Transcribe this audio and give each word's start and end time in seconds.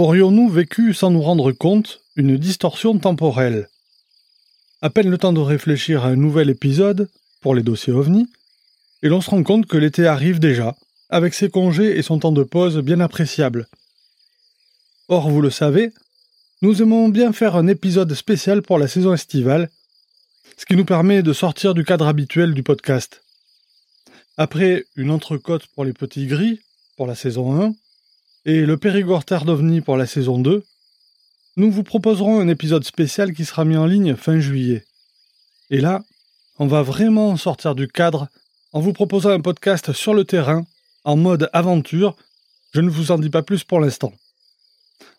Aurions-nous 0.00 0.48
vécu 0.48 0.94
sans 0.94 1.10
nous 1.10 1.20
rendre 1.20 1.52
compte 1.52 2.00
une 2.16 2.38
distorsion 2.38 2.98
temporelle? 2.98 3.68
À 4.80 4.88
peine 4.88 5.10
le 5.10 5.18
temps 5.18 5.34
de 5.34 5.40
réfléchir 5.40 6.06
à 6.06 6.08
un 6.08 6.16
nouvel 6.16 6.48
épisode 6.48 7.10
pour 7.42 7.54
les 7.54 7.62
dossiers 7.62 7.92
OVNI, 7.92 8.26
et 9.02 9.10
l'on 9.10 9.20
se 9.20 9.28
rend 9.28 9.42
compte 9.42 9.66
que 9.66 9.76
l'été 9.76 10.06
arrive 10.06 10.38
déjà, 10.38 10.74
avec 11.10 11.34
ses 11.34 11.50
congés 11.50 11.98
et 11.98 12.00
son 12.00 12.18
temps 12.18 12.32
de 12.32 12.42
pause 12.42 12.78
bien 12.78 12.98
appréciable. 12.98 13.68
Or, 15.08 15.28
vous 15.28 15.42
le 15.42 15.50
savez, 15.50 15.92
nous 16.62 16.80
aimons 16.80 17.10
bien 17.10 17.34
faire 17.34 17.54
un 17.54 17.66
épisode 17.66 18.14
spécial 18.14 18.62
pour 18.62 18.78
la 18.78 18.88
saison 18.88 19.12
estivale, 19.12 19.68
ce 20.56 20.64
qui 20.64 20.76
nous 20.76 20.86
permet 20.86 21.22
de 21.22 21.34
sortir 21.34 21.74
du 21.74 21.84
cadre 21.84 22.06
habituel 22.06 22.54
du 22.54 22.62
podcast. 22.62 23.20
Après 24.38 24.86
une 24.96 25.10
entrecôte 25.10 25.66
pour 25.74 25.84
les 25.84 25.92
petits 25.92 26.26
gris, 26.26 26.58
pour 26.96 27.06
la 27.06 27.14
saison 27.14 27.60
1, 27.60 27.74
et 28.44 28.64
le 28.64 28.76
Périgord 28.76 29.24
Terre 29.24 29.44
d'OVNI 29.44 29.80
pour 29.80 29.96
la 29.96 30.06
saison 30.06 30.38
2, 30.38 30.64
nous 31.56 31.70
vous 31.70 31.82
proposerons 31.82 32.40
un 32.40 32.48
épisode 32.48 32.84
spécial 32.84 33.34
qui 33.34 33.44
sera 33.44 33.64
mis 33.64 33.76
en 33.76 33.86
ligne 33.86 34.16
fin 34.16 34.40
juillet. 34.40 34.84
Et 35.68 35.80
là, 35.80 36.02
on 36.58 36.66
va 36.66 36.82
vraiment 36.82 37.36
sortir 37.36 37.74
du 37.74 37.86
cadre 37.86 38.28
en 38.72 38.80
vous 38.80 38.92
proposant 38.92 39.30
un 39.30 39.40
podcast 39.40 39.92
sur 39.92 40.14
le 40.14 40.24
terrain, 40.24 40.64
en 41.04 41.16
mode 41.16 41.50
aventure. 41.52 42.16
Je 42.72 42.80
ne 42.80 42.90
vous 42.90 43.10
en 43.10 43.18
dis 43.18 43.30
pas 43.30 43.42
plus 43.42 43.64
pour 43.64 43.80
l'instant. 43.80 44.12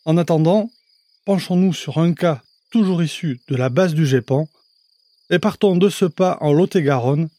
En 0.06 0.18
attendant, 0.18 0.72
penchons-nous 1.26 1.74
sur 1.74 2.00
un 2.00 2.14
cas 2.14 2.42
toujours 2.72 3.04
issu 3.04 3.42
de 3.50 3.56
la 3.56 3.70
base 3.70 3.94
du 3.94 4.06
GEPAN 4.06 4.48
et 5.30 5.40
partons 5.40 5.76
de 5.76 5.90
ce 5.90 6.06
pas 6.06 6.38
en 6.42 6.54
Lot-et-Garonne 6.54 7.30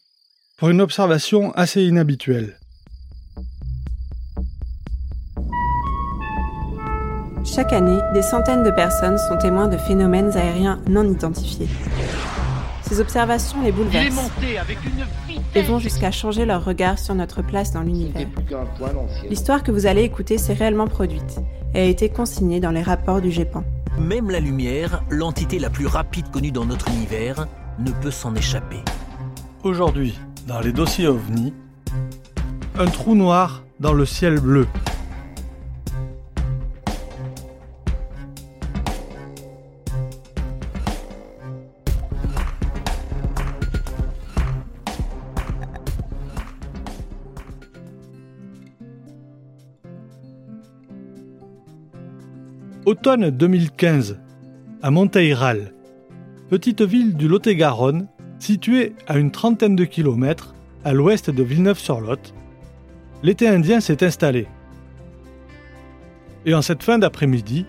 pour 0.58 0.68
une 0.68 0.80
observation 0.80 1.52
assez 1.52 1.82
inhabituelle. 1.82 2.58
Chaque 7.54 7.74
année, 7.74 7.98
des 8.14 8.22
centaines 8.22 8.62
de 8.62 8.70
personnes 8.70 9.18
sont 9.18 9.36
témoins 9.36 9.68
de 9.68 9.76
phénomènes 9.76 10.34
aériens 10.34 10.80
non 10.88 11.04
identifiés. 11.04 11.68
Ces 12.80 12.98
observations 12.98 13.60
les 13.62 13.72
bouleversent 13.72 14.30
et 15.54 15.60
vont 15.60 15.78
jusqu'à 15.78 16.10
changer 16.10 16.46
leur 16.46 16.64
regard 16.64 16.98
sur 16.98 17.14
notre 17.14 17.42
place 17.42 17.70
dans 17.72 17.82
l'univers. 17.82 18.26
L'histoire 19.28 19.62
que 19.62 19.70
vous 19.70 19.84
allez 19.84 20.02
écouter 20.02 20.38
s'est 20.38 20.54
réellement 20.54 20.86
produite 20.86 21.40
et 21.74 21.80
a 21.80 21.84
été 21.84 22.08
consignée 22.08 22.58
dans 22.58 22.70
les 22.70 22.82
rapports 22.82 23.20
du 23.20 23.30
GEPAN. 23.30 23.64
Même 23.98 24.30
la 24.30 24.40
lumière, 24.40 25.02
l'entité 25.10 25.58
la 25.58 25.68
plus 25.68 25.86
rapide 25.86 26.30
connue 26.30 26.52
dans 26.52 26.64
notre 26.64 26.88
univers, 26.88 27.46
ne 27.78 27.90
peut 27.90 28.10
s'en 28.10 28.34
échapper. 28.34 28.80
Aujourd'hui, 29.62 30.18
dans 30.48 30.60
les 30.60 30.72
dossiers 30.72 31.06
OVNI, 31.06 31.52
un 32.78 32.86
trou 32.86 33.14
noir 33.14 33.62
dans 33.78 33.92
le 33.92 34.06
ciel 34.06 34.40
bleu. 34.40 34.66
Automne 52.92 53.30
2015, 53.30 54.18
à 54.82 54.90
Monteyral, 54.90 55.72
petite 56.50 56.82
ville 56.82 57.16
du 57.16 57.26
Lot-et-Garonne, 57.26 58.06
située 58.38 58.92
à 59.06 59.16
une 59.16 59.30
trentaine 59.30 59.76
de 59.76 59.86
kilomètres 59.86 60.54
à 60.84 60.92
l'ouest 60.92 61.30
de 61.30 61.42
Villeneuve-sur-Lot, 61.42 62.34
l'été 63.22 63.48
indien 63.48 63.80
s'est 63.80 64.04
installé. 64.04 64.46
Et 66.44 66.52
en 66.52 66.60
cette 66.60 66.82
fin 66.82 66.98
d'après-midi, 66.98 67.64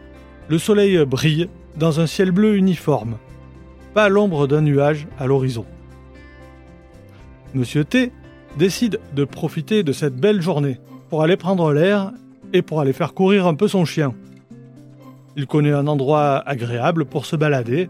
le 0.50 0.58
soleil 0.58 1.06
brille 1.06 1.48
dans 1.78 2.02
un 2.02 2.06
ciel 2.06 2.32
bleu 2.32 2.58
uniforme, 2.58 3.16
pas 3.94 4.10
l'ombre 4.10 4.46
d'un 4.46 4.62
nuage 4.62 5.08
à 5.18 5.26
l'horizon. 5.26 5.66
Monsieur 7.54 7.86
T 7.86 8.12
décide 8.58 9.00
de 9.16 9.24
profiter 9.24 9.84
de 9.84 9.94
cette 9.94 10.18
belle 10.18 10.42
journée 10.42 10.82
pour 11.10 11.24
aller 11.24 11.38
prendre 11.38 11.72
l'air 11.72 12.12
et 12.52 12.62
pour 12.62 12.82
aller 12.82 12.92
faire 12.92 13.14
courir 13.14 13.48
un 13.48 13.56
peu 13.56 13.70
son 13.70 13.86
chien. 13.86 14.14
Il 15.36 15.48
connaît 15.48 15.72
un 15.72 15.88
endroit 15.88 16.44
agréable 16.48 17.06
pour 17.06 17.26
se 17.26 17.36
balader, 17.36 17.90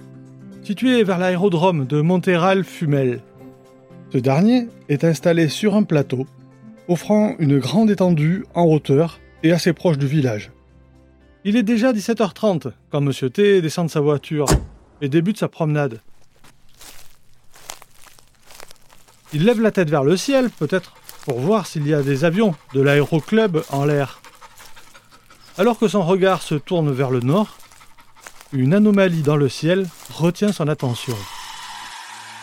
situé 0.63 1.03
vers 1.03 1.17
l'aérodrome 1.17 1.85
de 1.85 1.99
Montéral-Fumel. 1.99 3.19
Ce 4.11 4.17
dernier 4.17 4.67
est 4.87 5.03
installé 5.03 5.49
sur 5.49 5.75
un 5.75 5.83
plateau, 5.83 6.25
offrant 6.87 7.35
une 7.39 7.59
grande 7.59 7.91
étendue 7.91 8.45
en 8.53 8.63
hauteur 8.63 9.19
et 9.43 9.51
assez 9.51 9.73
proche 9.73 9.97
du 9.97 10.07
village. 10.07 10.51
Il 11.43 11.57
est 11.57 11.63
déjà 11.63 11.91
17h30 11.91 12.71
quand 12.89 13.01
Monsieur 13.01 13.29
T 13.29 13.61
descend 13.61 13.87
de 13.87 13.91
sa 13.91 13.99
voiture 13.99 14.45
et 15.01 15.09
débute 15.09 15.37
sa 15.37 15.49
promenade. 15.49 15.99
Il 19.33 19.43
lève 19.43 19.59
la 19.59 19.71
tête 19.71 19.89
vers 19.89 20.05
le 20.05 20.15
ciel, 20.15 20.49
peut-être 20.49 20.93
pour 21.25 21.39
voir 21.39 21.65
s'il 21.65 21.85
y 21.87 21.93
a 21.93 22.01
des 22.01 22.23
avions 22.23 22.55
de 22.73 22.81
l'aéroclub 22.81 23.63
en 23.71 23.83
l'air. 23.83 24.22
Alors 25.55 25.77
que 25.77 25.87
son 25.87 26.01
regard 26.01 26.41
se 26.41 26.55
tourne 26.55 26.91
vers 26.91 27.11
le 27.11 27.19
nord, 27.19 27.57
une 28.53 28.73
anomalie 28.73 29.21
dans 29.21 29.35
le 29.35 29.49
ciel 29.49 29.85
retient 30.11 30.51
son 30.51 30.67
attention. 30.67 31.13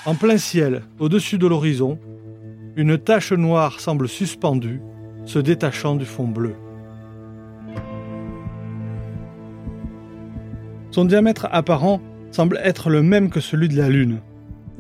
En 0.07 0.15
plein 0.15 0.39
ciel, 0.39 0.85
au-dessus 1.01 1.37
de 1.37 1.49
l'horizon, 1.49 1.99
une 2.77 2.97
tache 2.99 3.33
noire 3.33 3.81
semble 3.81 4.09
suspendue, 4.09 4.81
se 5.25 5.41
détachant 5.41 5.97
du 5.97 6.05
fond 6.05 6.29
bleu. 6.29 6.55
Son 10.93 11.05
diamètre 11.05 11.49
apparent 11.51 12.01
semble 12.31 12.61
être 12.63 12.91
le 12.91 13.03
même 13.03 13.29
que 13.29 13.41
celui 13.41 13.69
de 13.69 13.77
la 13.77 13.89
Lune, 13.89 14.21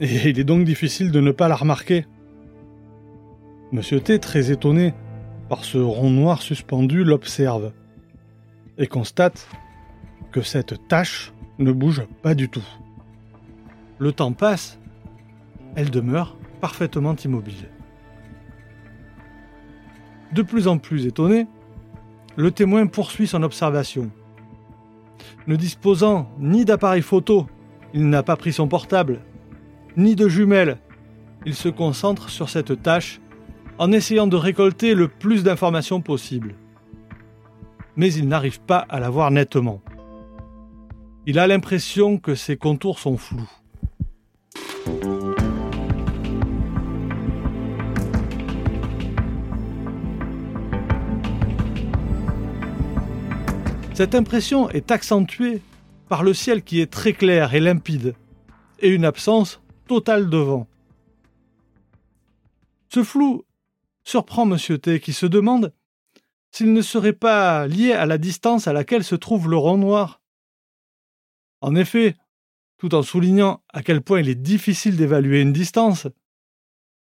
et 0.00 0.30
il 0.30 0.38
est 0.38 0.44
donc 0.44 0.64
difficile 0.64 1.10
de 1.10 1.20
ne 1.20 1.32
pas 1.32 1.48
la 1.48 1.56
remarquer. 1.56 2.06
Monsieur 3.72 4.00
T, 4.00 4.20
très 4.20 4.52
étonné 4.52 4.94
par 5.48 5.64
ce 5.64 5.78
rond 5.78 6.10
noir 6.10 6.42
suspendu, 6.42 7.02
l'observe 7.02 7.72
et 8.80 8.86
constate 8.86 9.46
que 10.32 10.40
cette 10.40 10.88
tache 10.88 11.32
ne 11.58 11.70
bouge 11.70 12.02
pas 12.22 12.34
du 12.34 12.48
tout. 12.48 12.66
Le 13.98 14.10
temps 14.10 14.32
passe, 14.32 14.78
elle 15.76 15.90
demeure 15.90 16.36
parfaitement 16.60 17.14
immobile. 17.14 17.68
De 20.32 20.42
plus 20.42 20.66
en 20.66 20.78
plus 20.78 21.06
étonné, 21.06 21.46
le 22.36 22.50
témoin 22.50 22.86
poursuit 22.86 23.26
son 23.26 23.42
observation. 23.42 24.10
Ne 25.46 25.56
disposant 25.56 26.30
ni 26.38 26.64
d'appareil 26.64 27.02
photo, 27.02 27.46
il 27.92 28.08
n'a 28.08 28.22
pas 28.22 28.36
pris 28.36 28.54
son 28.54 28.66
portable, 28.66 29.20
ni 29.96 30.16
de 30.16 30.28
jumelles, 30.28 30.78
il 31.44 31.54
se 31.54 31.68
concentre 31.68 32.30
sur 32.30 32.48
cette 32.48 32.82
tâche 32.82 33.20
en 33.78 33.92
essayant 33.92 34.26
de 34.26 34.36
récolter 34.36 34.94
le 34.94 35.08
plus 35.08 35.42
d'informations 35.42 36.00
possible 36.00 36.54
mais 38.00 38.14
il 38.14 38.28
n'arrive 38.28 38.62
pas 38.62 38.86
à 38.88 38.98
la 38.98 39.10
voir 39.10 39.30
nettement. 39.30 39.82
Il 41.26 41.38
a 41.38 41.46
l'impression 41.46 42.16
que 42.16 42.34
ses 42.34 42.56
contours 42.56 42.98
sont 42.98 43.18
flous. 43.18 43.50
Cette 53.92 54.14
impression 54.14 54.70
est 54.70 54.90
accentuée 54.90 55.60
par 56.08 56.22
le 56.22 56.32
ciel 56.32 56.62
qui 56.62 56.80
est 56.80 56.90
très 56.90 57.12
clair 57.12 57.54
et 57.54 57.60
limpide, 57.60 58.14
et 58.78 58.88
une 58.88 59.04
absence 59.04 59.60
totale 59.86 60.30
de 60.30 60.38
vent. 60.38 60.66
Ce 62.88 63.04
flou 63.04 63.44
surprend 64.04 64.50
M. 64.50 64.78
T 64.78 65.00
qui 65.00 65.12
se 65.12 65.26
demande 65.26 65.74
s'il 66.52 66.72
ne 66.72 66.82
serait 66.82 67.12
pas 67.12 67.66
lié 67.66 67.92
à 67.92 68.06
la 68.06 68.18
distance 68.18 68.66
à 68.66 68.72
laquelle 68.72 69.04
se 69.04 69.14
trouve 69.14 69.48
le 69.48 69.56
rond 69.56 69.78
noir. 69.78 70.20
En 71.60 71.74
effet, 71.74 72.16
tout 72.78 72.94
en 72.94 73.02
soulignant 73.02 73.62
à 73.68 73.82
quel 73.82 74.00
point 74.00 74.20
il 74.20 74.28
est 74.28 74.34
difficile 74.34 74.96
d'évaluer 74.96 75.40
une 75.40 75.52
distance, 75.52 76.06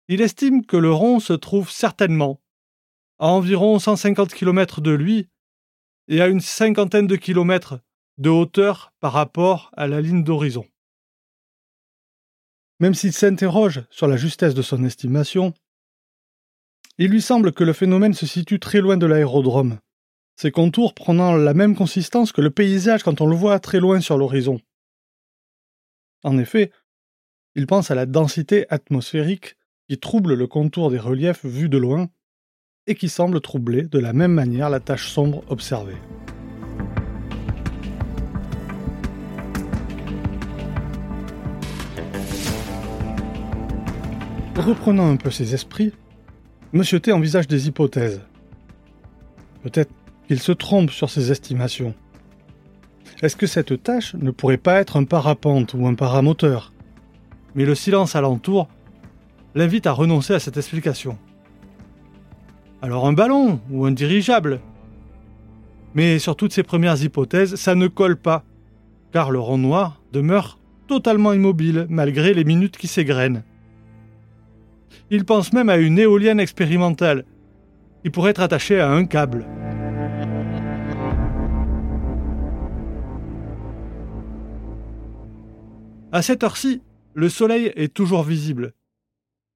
il 0.08 0.20
estime 0.20 0.64
que 0.64 0.76
le 0.76 0.92
rond 0.92 1.18
se 1.18 1.32
trouve 1.32 1.70
certainement 1.70 2.40
à 3.18 3.26
environ 3.26 3.78
150 3.78 4.32
km 4.32 4.80
de 4.80 4.92
lui 4.92 5.28
et 6.08 6.20
à 6.20 6.28
une 6.28 6.40
cinquantaine 6.40 7.06
de 7.06 7.16
kilomètres 7.16 7.80
de 8.18 8.30
hauteur 8.30 8.92
par 9.00 9.12
rapport 9.12 9.70
à 9.76 9.86
la 9.86 10.00
ligne 10.00 10.22
d'horizon. 10.22 10.66
Même 12.78 12.94
s'il 12.94 13.12
s'interroge 13.12 13.84
sur 13.90 14.06
la 14.06 14.16
justesse 14.16 14.54
de 14.54 14.62
son 14.62 14.84
estimation, 14.84 15.54
il 16.98 17.10
lui 17.10 17.20
semble 17.20 17.52
que 17.52 17.64
le 17.64 17.75
phénomène 17.75 18.14
se 18.14 18.25
situe 18.26 18.58
très 18.58 18.81
loin 18.81 18.96
de 18.96 19.04
l'aérodrome, 19.04 19.78
ses 20.34 20.50
contours 20.50 20.94
prenant 20.94 21.34
la 21.37 21.52
même 21.52 21.76
consistance 21.76 22.32
que 22.32 22.40
le 22.40 22.50
paysage 22.50 23.02
quand 23.02 23.20
on 23.20 23.26
le 23.26 23.37
voit 23.37 23.60
très 23.60 23.81
loin 23.81 24.00
sur 24.00 24.16
l'horizon. 24.16 24.60
En 26.25 26.38
effet, 26.38 26.70
il 27.54 27.66
pense 27.66 27.90
à 27.90 27.94
la 27.94 28.06
densité 28.06 28.64
atmosphérique 28.70 29.56
qui 29.88 29.98
trouble 29.98 30.34
le 30.34 30.46
contour 30.46 30.90
des 30.90 30.98
reliefs 30.98 31.44
vus 31.44 31.69
de 31.69 31.76
loin 31.76 32.08
et 32.87 32.94
qui 32.94 33.10
semble 33.10 33.42
troubler 33.42 33.82
de 33.82 33.99
la 33.99 34.14
même 34.14 34.32
manière 34.32 34.70
la 34.70 34.81
tache 34.81 35.10
sombre 35.10 35.44
observée. 35.49 35.96
Reprenant 44.56 45.10
un 45.10 45.16
peu 45.16 45.31
ses 45.31 45.52
esprits, 45.52 45.92
Monsieur 46.72 46.98
T 46.98 47.12
envisage 47.12 47.46
des 47.46 47.68
hypothèses. 47.68 48.22
Peut-être 49.62 49.92
qu'il 50.26 50.40
se 50.40 50.50
trompe 50.50 50.90
sur 50.90 51.10
ses 51.10 51.30
estimations. 51.30 51.94
Est-ce 53.22 53.36
que 53.36 53.46
cette 53.46 53.82
tâche 53.84 54.14
ne 54.14 54.32
pourrait 54.32 54.56
pas 54.56 54.80
être 54.80 54.96
un 54.96 55.04
parapente 55.04 55.74
ou 55.74 55.86
un 55.86 55.94
paramoteur? 55.94 56.72
Mais 57.54 57.64
le 57.64 57.76
silence 57.76 58.16
alentour 58.16 58.68
l'invite 59.54 59.86
à 59.86 59.92
renoncer 59.92 60.34
à 60.34 60.40
cette 60.40 60.56
explication. 60.56 61.16
Alors 62.82 63.06
un 63.06 63.12
ballon 63.12 63.60
ou 63.70 63.86
un 63.86 63.92
dirigeable 63.92 64.60
Mais 65.94 66.18
sur 66.18 66.34
toutes 66.34 66.52
ces 66.52 66.64
premières 66.64 67.00
hypothèses, 67.02 67.54
ça 67.54 67.76
ne 67.76 67.86
colle 67.86 68.16
pas, 68.16 68.44
car 69.12 69.30
le 69.30 69.38
rond 69.38 69.56
noir 69.56 70.02
demeure 70.12 70.58
totalement 70.88 71.32
immobile 71.32 71.86
malgré 71.88 72.34
les 72.34 72.44
minutes 72.44 72.76
qui 72.76 72.88
s'égrènent. 72.88 73.44
Il 75.10 75.24
pense 75.24 75.52
même 75.52 75.68
à 75.68 75.76
une 75.76 75.98
éolienne 75.98 76.40
expérimentale, 76.40 77.24
qui 78.02 78.10
pourrait 78.10 78.30
être 78.30 78.40
attachée 78.40 78.80
à 78.80 78.90
un 78.90 79.04
câble. 79.04 79.46
À 86.12 86.22
cette 86.22 86.44
heure-ci, 86.44 86.82
le 87.14 87.28
soleil 87.28 87.72
est 87.76 87.92
toujours 87.92 88.22
visible, 88.22 88.72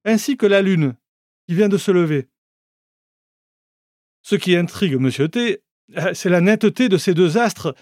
ainsi 0.05 0.37
que 0.37 0.45
la 0.45 0.61
lune, 0.61 0.95
qui 1.47 1.55
vient 1.55 1.69
de 1.69 1.77
se 1.77 1.91
lever. 1.91 2.27
Ce 4.21 4.35
qui 4.35 4.55
intrigue 4.55 4.93
M. 4.93 5.29
T, 5.29 5.63
c'est 6.13 6.29
la 6.29 6.41
netteté 6.41 6.89
de 6.89 6.97
ces 6.97 7.13
deux 7.13 7.37
astres, 7.37 7.73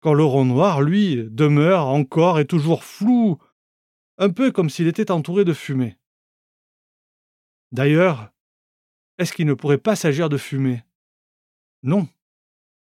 quand 0.00 0.14
le 0.14 0.24
rond 0.24 0.44
noir, 0.44 0.80
lui, 0.80 1.24
demeure 1.30 1.86
encore 1.86 2.40
et 2.40 2.46
toujours 2.46 2.84
flou, 2.84 3.38
un 4.18 4.30
peu 4.30 4.50
comme 4.50 4.70
s'il 4.70 4.88
était 4.88 5.10
entouré 5.10 5.44
de 5.44 5.52
fumée. 5.52 5.96
D'ailleurs, 7.72 8.30
est-ce 9.18 9.32
qu'il 9.32 9.46
ne 9.46 9.54
pourrait 9.54 9.78
pas 9.78 9.96
s'agir 9.96 10.28
de 10.28 10.36
fumée 10.36 10.82
Non. 11.82 12.08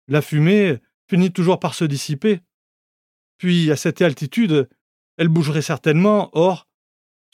La 0.07 0.21
fumée 0.21 0.79
finit 1.07 1.31
toujours 1.31 1.59
par 1.59 1.73
se 1.73 1.85
dissiper. 1.85 2.41
Puis, 3.37 3.71
à 3.71 3.75
cette 3.75 4.01
altitude, 4.01 4.69
elle 5.17 5.29
bougerait 5.29 5.61
certainement, 5.61 6.29
or, 6.33 6.67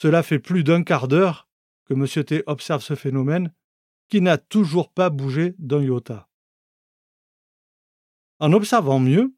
cela 0.00 0.22
fait 0.22 0.38
plus 0.38 0.64
d'un 0.64 0.82
quart 0.82 1.08
d'heure 1.08 1.48
que 1.84 1.94
M. 1.94 2.24
T 2.24 2.42
observe 2.46 2.82
ce 2.82 2.94
phénomène, 2.94 3.52
qui 4.08 4.20
n'a 4.20 4.38
toujours 4.38 4.92
pas 4.92 5.10
bougé 5.10 5.54
d'un 5.58 5.82
iota. 5.82 6.28
En 8.38 8.52
observant 8.52 8.98
mieux, 8.98 9.34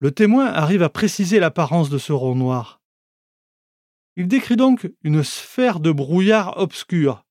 le 0.00 0.10
témoin 0.10 0.46
arrive 0.46 0.82
à 0.82 0.88
préciser 0.88 1.38
l'apparence 1.38 1.90
de 1.90 1.98
ce 1.98 2.12
rond 2.12 2.34
noir. 2.34 2.82
Il 4.16 4.28
décrit 4.28 4.56
donc 4.56 4.90
une 5.02 5.22
sphère 5.22 5.80
de 5.80 5.92
brouillard 5.92 6.58
obscur, 6.58 7.24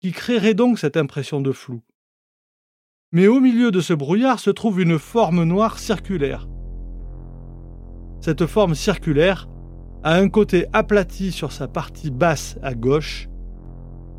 qui 0.00 0.12
créerait 0.12 0.54
donc 0.54 0.78
cette 0.78 0.96
impression 0.96 1.40
de 1.40 1.52
flou. 1.52 1.82
Mais 3.12 3.26
au 3.26 3.40
milieu 3.40 3.70
de 3.70 3.80
ce 3.80 3.92
brouillard 3.92 4.40
se 4.40 4.50
trouve 4.50 4.80
une 4.80 4.98
forme 4.98 5.44
noire 5.44 5.78
circulaire, 5.78 6.48
cette 8.20 8.44
forme 8.44 8.74
circulaire 8.74 9.48
a 10.02 10.16
un 10.16 10.28
côté 10.28 10.66
aplati 10.74 11.32
sur 11.32 11.52
sa 11.52 11.68
partie 11.68 12.10
basse 12.10 12.58
à 12.62 12.74
gauche, 12.74 13.28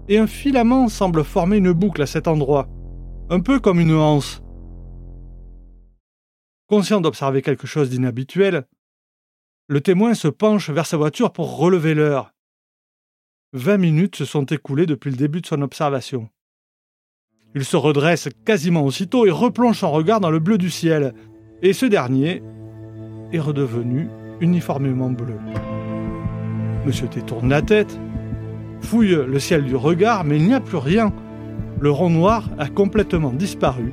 et 0.08 0.18
un 0.18 0.28
filament 0.28 0.88
semble 0.90 1.24
former 1.24 1.58
une 1.58 1.72
boucle 1.72 2.02
à 2.02 2.08
cet 2.08 2.28
endroit, 2.28 2.68
un 3.30 3.40
peu 3.40 3.60
comme 3.60 3.80
une 3.80 3.94
anse. 3.94 4.42
Conscient 6.68 7.00
d'observer 7.00 7.42
quelque 7.42 7.68
chose 7.68 7.90
d'inhabituel, 7.90 8.66
le 9.68 9.82
témoin 9.82 10.16
se 10.16 10.28
penche 10.28 10.70
vers 10.70 10.86
sa 10.86 10.98
voiture 10.98 11.32
pour 11.32 11.58
relever 11.58 11.94
l'heure. 11.94 12.34
Vingt 13.54 13.78
minutes 13.78 14.16
se 14.16 14.24
sont 14.24 14.46
écoulées 14.46 14.86
depuis 14.86 15.12
le 15.12 15.18
début 15.18 15.42
de 15.42 15.46
son 15.46 15.62
observation. 15.62 16.30
Il 17.54 17.66
se 17.66 17.76
redresse 17.76 18.30
quasiment 18.46 18.86
aussitôt 18.86 19.26
et 19.26 19.32
replonge 19.32 19.80
son 19.80 19.92
regard 19.92 20.22
dans 20.22 20.32
le 20.32 20.40
bleu 20.40 20.58
du 20.58 20.70
ciel, 20.70 21.14
et 21.62 21.74
ce 21.74 21.86
dernier 21.86 22.42
est 23.34 23.40
redevenu 23.40 24.08
uniformément 24.40 25.10
bleu. 25.10 25.36
Monsieur 26.86 27.10
T 27.10 27.22
tourne 27.24 27.50
la 27.50 27.62
tête, 27.62 28.00
fouille 28.80 29.18
le 29.28 29.40
ciel 29.40 29.66
du 29.66 29.76
regard, 29.76 30.24
mais 30.24 30.38
il 30.38 30.46
n'y 30.46 30.54
a 30.54 30.62
plus 30.62 30.78
rien. 30.78 31.12
Le 31.82 31.92
rond 31.92 32.10
noir 32.10 32.50
a 32.58 32.70
complètement 32.70 33.34
disparu, 33.34 33.92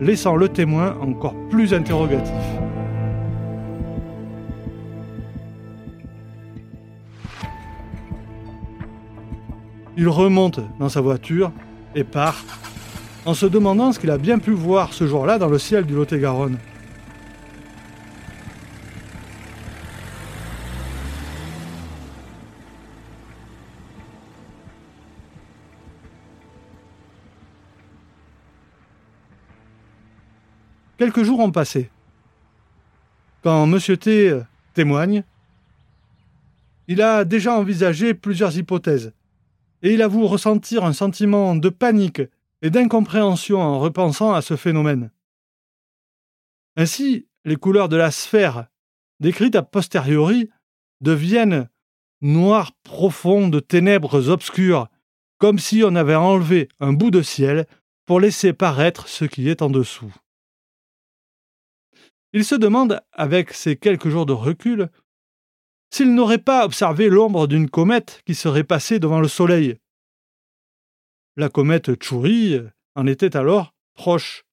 laissant 0.00 0.34
le 0.34 0.48
témoin 0.48 0.98
encore 1.00 1.36
plus 1.50 1.72
interrogatif. 1.72 2.34
Il 9.96 10.08
remonte 10.08 10.60
dans 10.78 10.88
sa 10.88 11.00
voiture 11.00 11.52
et 11.94 12.04
part, 12.04 12.42
en 13.26 13.34
se 13.34 13.44
demandant 13.46 13.92
ce 13.92 13.98
qu'il 14.00 14.10
a 14.10 14.18
bien 14.18 14.38
pu 14.38 14.52
voir 14.52 14.92
ce 14.94 15.06
jour-là 15.06 15.38
dans 15.38 15.48
le 15.48 15.58
ciel 15.58 15.84
du 15.84 15.94
Lot-et-Garonne. 15.94 16.58
Quelques 30.96 31.24
jours 31.24 31.40
ont 31.40 31.50
passé. 31.50 31.90
Quand 33.42 33.64
M. 33.64 33.78
T 33.98 34.38
témoigne, 34.72 35.24
il 36.86 37.02
a 37.02 37.24
déjà 37.24 37.54
envisagé 37.54 38.14
plusieurs 38.14 38.56
hypothèses, 38.56 39.12
et 39.82 39.94
il 39.94 40.02
avoue 40.02 40.26
ressentir 40.26 40.84
un 40.84 40.92
sentiment 40.92 41.54
de 41.56 41.68
panique 41.68 42.22
et 42.62 42.70
d'incompréhension 42.70 43.60
en 43.60 43.78
repensant 43.78 44.32
à 44.32 44.40
ce 44.40 44.56
phénomène. 44.56 45.10
Ainsi, 46.76 47.26
les 47.44 47.56
couleurs 47.56 47.88
de 47.88 47.96
la 47.96 48.10
sphère, 48.10 48.66
décrites 49.20 49.56
a 49.56 49.62
posteriori, 49.62 50.48
deviennent 51.00 51.68
noir 52.20 52.72
profond 52.84 53.48
de 53.48 53.60
ténèbres 53.60 54.28
obscures, 54.28 54.86
comme 55.38 55.58
si 55.58 55.82
on 55.84 55.96
avait 55.96 56.14
enlevé 56.14 56.68
un 56.78 56.92
bout 56.92 57.10
de 57.10 57.22
ciel 57.22 57.66
pour 58.06 58.20
laisser 58.20 58.52
paraître 58.52 59.08
ce 59.08 59.24
qui 59.24 59.48
est 59.48 59.60
en 59.60 59.70
dessous. 59.70 60.14
Il 62.32 62.44
se 62.44 62.54
demande, 62.54 63.00
avec 63.12 63.52
ces 63.52 63.76
quelques 63.76 64.08
jours 64.08 64.24
de 64.24 64.32
recul, 64.32 64.88
s'il 65.92 66.14
n'aurait 66.14 66.38
pas 66.38 66.64
observé 66.64 67.10
l'ombre 67.10 67.46
d'une 67.46 67.68
comète 67.68 68.22
qui 68.24 68.34
serait 68.34 68.64
passée 68.64 68.98
devant 68.98 69.20
le 69.20 69.28
Soleil. 69.28 69.76
La 71.36 71.50
comète 71.50 72.02
Chury 72.02 72.58
en 72.94 73.06
était 73.06 73.36
alors 73.36 73.74
proche. 73.94 74.44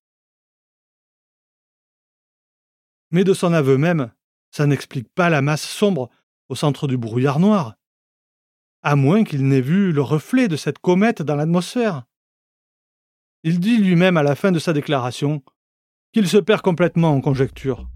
Mais 3.11 3.23
de 3.23 3.33
son 3.33 3.53
aveu 3.53 3.77
même, 3.77 4.11
ça 4.51 4.65
n'explique 4.65 5.07
pas 5.13 5.29
la 5.29 5.41
masse 5.41 5.67
sombre 5.67 6.09
au 6.49 6.55
centre 6.55 6.87
du 6.87 6.97
brouillard 6.97 7.39
noir, 7.39 7.75
à 8.83 8.97
moins 8.97 9.23
qu'il 9.23 9.47
n'ait 9.47 9.61
vu 9.61 9.93
le 9.93 10.01
reflet 10.01 10.49
de 10.49 10.57
cette 10.57 10.79
comète 10.79 11.21
dans 11.21 11.35
l'atmosphère. 11.35 12.03
Il 13.43 13.61
dit 13.61 13.77
lui-même 13.77 14.17
à 14.17 14.23
la 14.23 14.35
fin 14.35 14.51
de 14.51 14.59
sa 14.59 14.73
déclaration 14.73 15.41
qu'il 16.11 16.27
se 16.27 16.37
perd 16.37 16.61
complètement 16.61 17.11
en 17.11 17.21
conjecture. 17.21 17.89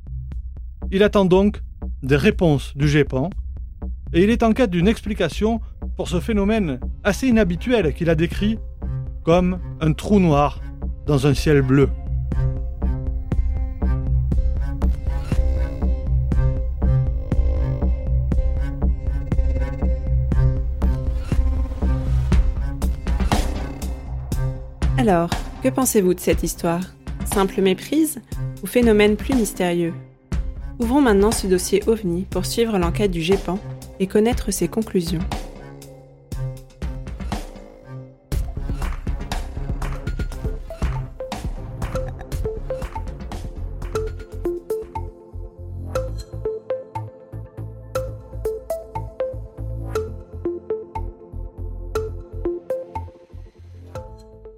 Il 0.92 1.04
attend 1.04 1.26
donc 1.26 1.62
des 2.02 2.16
réponses 2.16 2.76
du 2.76 2.88
GEPAN 2.88 3.30
et 4.14 4.24
il 4.24 4.30
est 4.30 4.44
en 4.44 4.54
quête 4.54 4.70
d'une 4.70 4.88
explication 4.88 5.60
pour 5.98 6.08
ce 6.08 6.20
phénomène 6.20 6.80
assez 7.04 7.28
inhabituel 7.28 7.94
qu'il 7.94 8.10
a 8.10 8.16
décrit 8.16 8.60
comme 9.24 9.60
un 9.82 9.94
trou 9.94 10.20
noir 10.20 10.62
dans 11.08 11.28
un 11.28 11.34
ciel 11.34 11.62
bleu. 11.62 11.90
Alors, 24.98 25.30
que 25.62 25.70
pensez-vous 25.70 26.14
de 26.14 26.20
cette 26.20 26.44
histoire? 26.44 26.82
Simple 27.26 27.62
méprise 27.62 28.22
ou 28.62 28.68
phénomène 28.68 29.18
plus 29.18 29.36
mystérieux? 29.36 29.94
Ouvrons 30.84 31.00
maintenant 31.00 31.32
ce 31.32 31.48
dossier 31.48 31.82
OVNI 31.88 32.26
pour 32.30 32.46
suivre 32.46 32.78
l'enquête 32.78 33.10
du 33.10 33.22
GEPAN 33.22 33.58
et 34.02 34.08
connaître 34.08 34.52
ses 34.52 34.68
conclusions. 34.68 35.22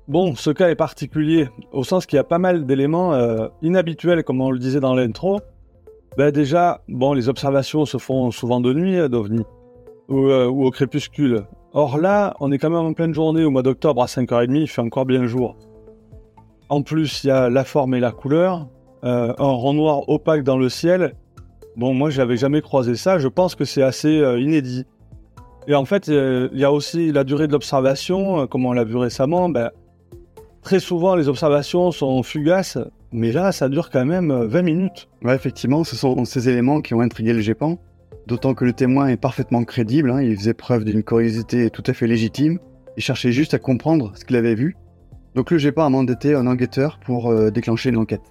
Bon, 0.08 0.34
ce 0.34 0.50
cas 0.50 0.70
est 0.70 0.76
particulier, 0.76 1.50
au 1.72 1.84
sens 1.84 2.08
qu'il 2.08 2.18
y 2.18 2.20
a 2.20 2.24
pas 2.24 2.40
mal 2.40 2.66
d'éléments 2.66 3.14
euh, 3.14 3.48
inhabituels, 3.62 4.24
comme 4.24 4.42
on 4.42 4.50
le 4.50 4.58
disait 4.58 4.80
dans 4.80 4.96
l'intro. 4.96 5.40
Ben 6.18 6.32
déjà, 6.32 6.82
bon, 6.88 7.14
les 7.14 7.28
observations 7.28 7.86
se 7.86 7.98
font 7.98 8.32
souvent 8.32 8.62
de 8.62 8.74
nuit, 8.74 8.98
euh, 8.98 9.10
d'OVNI, 9.10 9.44
ou, 10.08 10.28
euh, 10.28 10.48
ou, 10.48 10.66
au 10.66 10.72
crépuscule. 10.72 11.44
Or 11.74 11.98
là, 11.98 12.36
on 12.40 12.54
est 12.54 12.58
quand 12.58 12.70
même 12.70 12.86
en 12.86 12.94
pleine 12.94 13.14
journée 13.14 13.44
au 13.44 13.52
mois 13.52 13.64
d'octobre 13.64 14.02
à 14.02 14.06
5h30, 14.06 14.62
il 14.62 14.68
fait 14.68 14.82
encore 14.82 15.06
bien 15.06 15.26
jour. 15.26 15.58
En 16.70 16.84
plus, 16.84 17.24
il 17.24 17.28
y 17.28 17.32
a 17.32 17.50
la 17.50 17.66
forme 17.66 17.96
et 17.96 18.00
la 18.00 18.12
couleur, 18.12 18.68
euh, 19.04 19.34
un 19.38 19.52
rond 19.52 19.74
noir 19.74 20.08
opaque 20.08 20.44
dans 20.44 20.58
le 20.58 20.70
ciel. 20.70 21.16
Bon, 21.76 21.94
moi, 21.94 22.10
j'avais 22.10 22.38
jamais 22.38 22.62
croisé 22.62 22.96
ça, 22.96 23.20
je 23.20 23.28
pense 23.28 23.56
que 23.56 23.66
c'est 23.66 23.84
assez 23.84 24.20
euh, 24.20 24.40
inédit. 24.40 24.86
Et 25.68 25.76
en 25.76 25.84
fait, 25.84 26.08
il 26.08 26.50
y 26.54 26.64
a 26.64 26.72
aussi 26.72 27.12
la 27.12 27.24
durée 27.24 27.48
de 27.48 27.52
l'observation, 27.52 28.46
comme 28.46 28.66
on 28.68 28.72
l'a 28.72 28.84
vu 28.84 28.98
récemment. 28.98 29.50
Ben, 29.50 29.72
très 30.62 30.80
souvent, 30.80 31.16
les 31.16 31.28
observations 31.28 31.92
sont 31.92 32.22
fugaces, 32.22 32.78
mais 33.12 33.32
là, 33.32 33.52
ça 33.52 33.70
dure 33.70 33.90
quand 33.90 34.06
même 34.06 34.32
20 34.32 34.62
minutes. 34.62 35.08
Ouais, 35.24 35.36
effectivement, 35.36 35.84
ce 35.84 35.96
sont 35.96 36.26
ces 36.26 36.50
éléments 36.50 36.82
qui 36.82 36.94
ont 36.94 37.02
intrigué 37.02 37.34
le 37.34 37.42
GEPAN. 37.42 37.80
D'autant 38.28 38.56
que 38.56 38.66
le 38.66 38.74
témoin 38.74 39.08
est 39.08 39.18
parfaitement 39.18 39.64
crédible, 39.64 40.10
hein, 40.10 40.22
il 40.22 40.36
faisait 40.36 40.56
preuve 40.56 40.84
d'une 40.84 41.04
curiosité 41.04 41.70
tout 41.70 41.84
à 41.86 41.94
fait 41.94 42.08
légitime, 42.08 42.60
il 42.98 43.04
cherchait 43.04 43.32
juste 43.32 43.54
à 43.54 43.60
comprendre 43.60 44.12
ce 44.16 44.26
qu'il 44.26 44.36
avait 44.36 44.56
vu. 44.56 44.76
Donc 45.36 45.52
le 45.52 45.58
GEPAN 45.58 45.86
a 45.86 45.90
mandaté 45.90 46.34
un 46.34 46.48
enquêteur 46.48 46.98
pour 47.00 47.30
euh, 47.30 47.52
déclencher 47.52 47.92
l'enquête. 47.92 48.22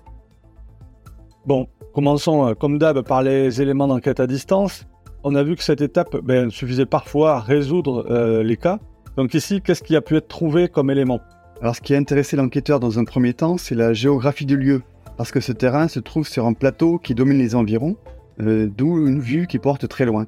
Bon, 1.47 1.69
commençons 1.93 2.49
euh, 2.49 2.55
comme 2.55 2.79
d'hab 2.79 3.03
par 3.03 3.23
les 3.23 3.61
éléments 3.61 3.87
d'enquête 3.87 4.19
à 4.19 4.27
distance. 4.27 4.87
On 5.23 5.35
a 5.35 5.43
vu 5.43 5.55
que 5.55 5.63
cette 5.63 5.81
étape 5.81 6.17
ben, 6.23 6.51
suffisait 6.51 6.87
parfois 6.87 7.37
à 7.37 7.41
résoudre 7.41 8.07
euh, 8.11 8.43
les 8.43 8.57
cas. 8.57 8.79
Donc 9.17 9.35
ici, 9.35 9.61
qu'est-ce 9.61 9.83
qui 9.83 9.95
a 9.95 10.01
pu 10.01 10.17
être 10.17 10.29
trouvé 10.29 10.69
comme 10.69 10.91
élément? 10.91 11.21
Alors 11.61 11.77
ce 11.77 11.81
qui 11.81 11.95
a 11.95 11.99
intéressé 11.99 12.37
l'enquêteur 12.37 12.81
dans 12.81 12.99
un 12.99 13.05
premier 13.05 13.33
temps, 13.33 13.57
c'est 13.57 13.75
la 13.75 13.93
géographie 13.93 14.47
du 14.47 14.57
lieu, 14.57 14.83
parce 15.17 15.31
que 15.31 15.41
ce 15.41 15.53
terrain 15.53 15.89
se 15.89 16.01
trouve 16.01 16.27
sur 16.27 16.47
un 16.47 16.53
plateau 16.53 16.99
qui 16.99 17.15
domine 17.15 17.39
les 17.39 17.55
environs, 17.55 17.97
euh, 18.41 18.69
d'où 18.77 19.07
une 19.07 19.21
vue 19.21 19.47
qui 19.47 19.59
porte 19.59 19.89
très 19.89 20.05
loin. 20.05 20.27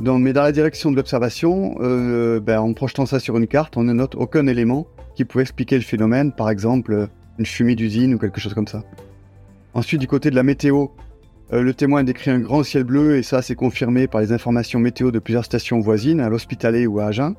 mais 0.00 0.32
dans 0.32 0.42
la 0.42 0.52
direction 0.52 0.90
de 0.90 0.96
l'observation, 0.96 1.76
euh, 1.80 2.40
ben, 2.40 2.60
en 2.60 2.72
projetant 2.72 3.06
ça 3.06 3.18
sur 3.18 3.36
une 3.36 3.46
carte, 3.46 3.76
on 3.76 3.82
ne 3.82 3.92
note 3.92 4.14
aucun 4.14 4.46
élément 4.46 4.86
qui 5.14 5.24
pourrait 5.24 5.42
expliquer 5.42 5.76
le 5.76 5.82
phénomène, 5.82 6.32
par 6.32 6.50
exemple 6.50 7.08
une 7.38 7.46
fumée 7.46 7.74
d'usine 7.74 8.14
ou 8.14 8.18
quelque 8.18 8.40
chose 8.40 8.54
comme 8.54 8.68
ça. 8.68 8.82
Ensuite, 9.74 10.00
du 10.00 10.06
côté 10.06 10.30
de 10.30 10.36
la 10.36 10.42
météo, 10.42 10.86
euh, 11.52 11.62
le 11.62 11.74
témoin 11.74 12.02
décrit 12.02 12.30
un 12.30 12.40
grand 12.40 12.62
ciel 12.62 12.84
bleu 12.84 13.16
et 13.16 13.22
ça 13.22 13.42
c'est 13.42 13.54
confirmé 13.54 14.06
par 14.06 14.20
les 14.20 14.32
informations 14.32 14.80
météo 14.80 15.10
de 15.10 15.18
plusieurs 15.18 15.44
stations 15.44 15.80
voisines, 15.80 16.20
à 16.20 16.28
l'Hospitalet 16.28 16.86
ou 16.86 17.00
à 17.00 17.06
Agen. 17.06 17.34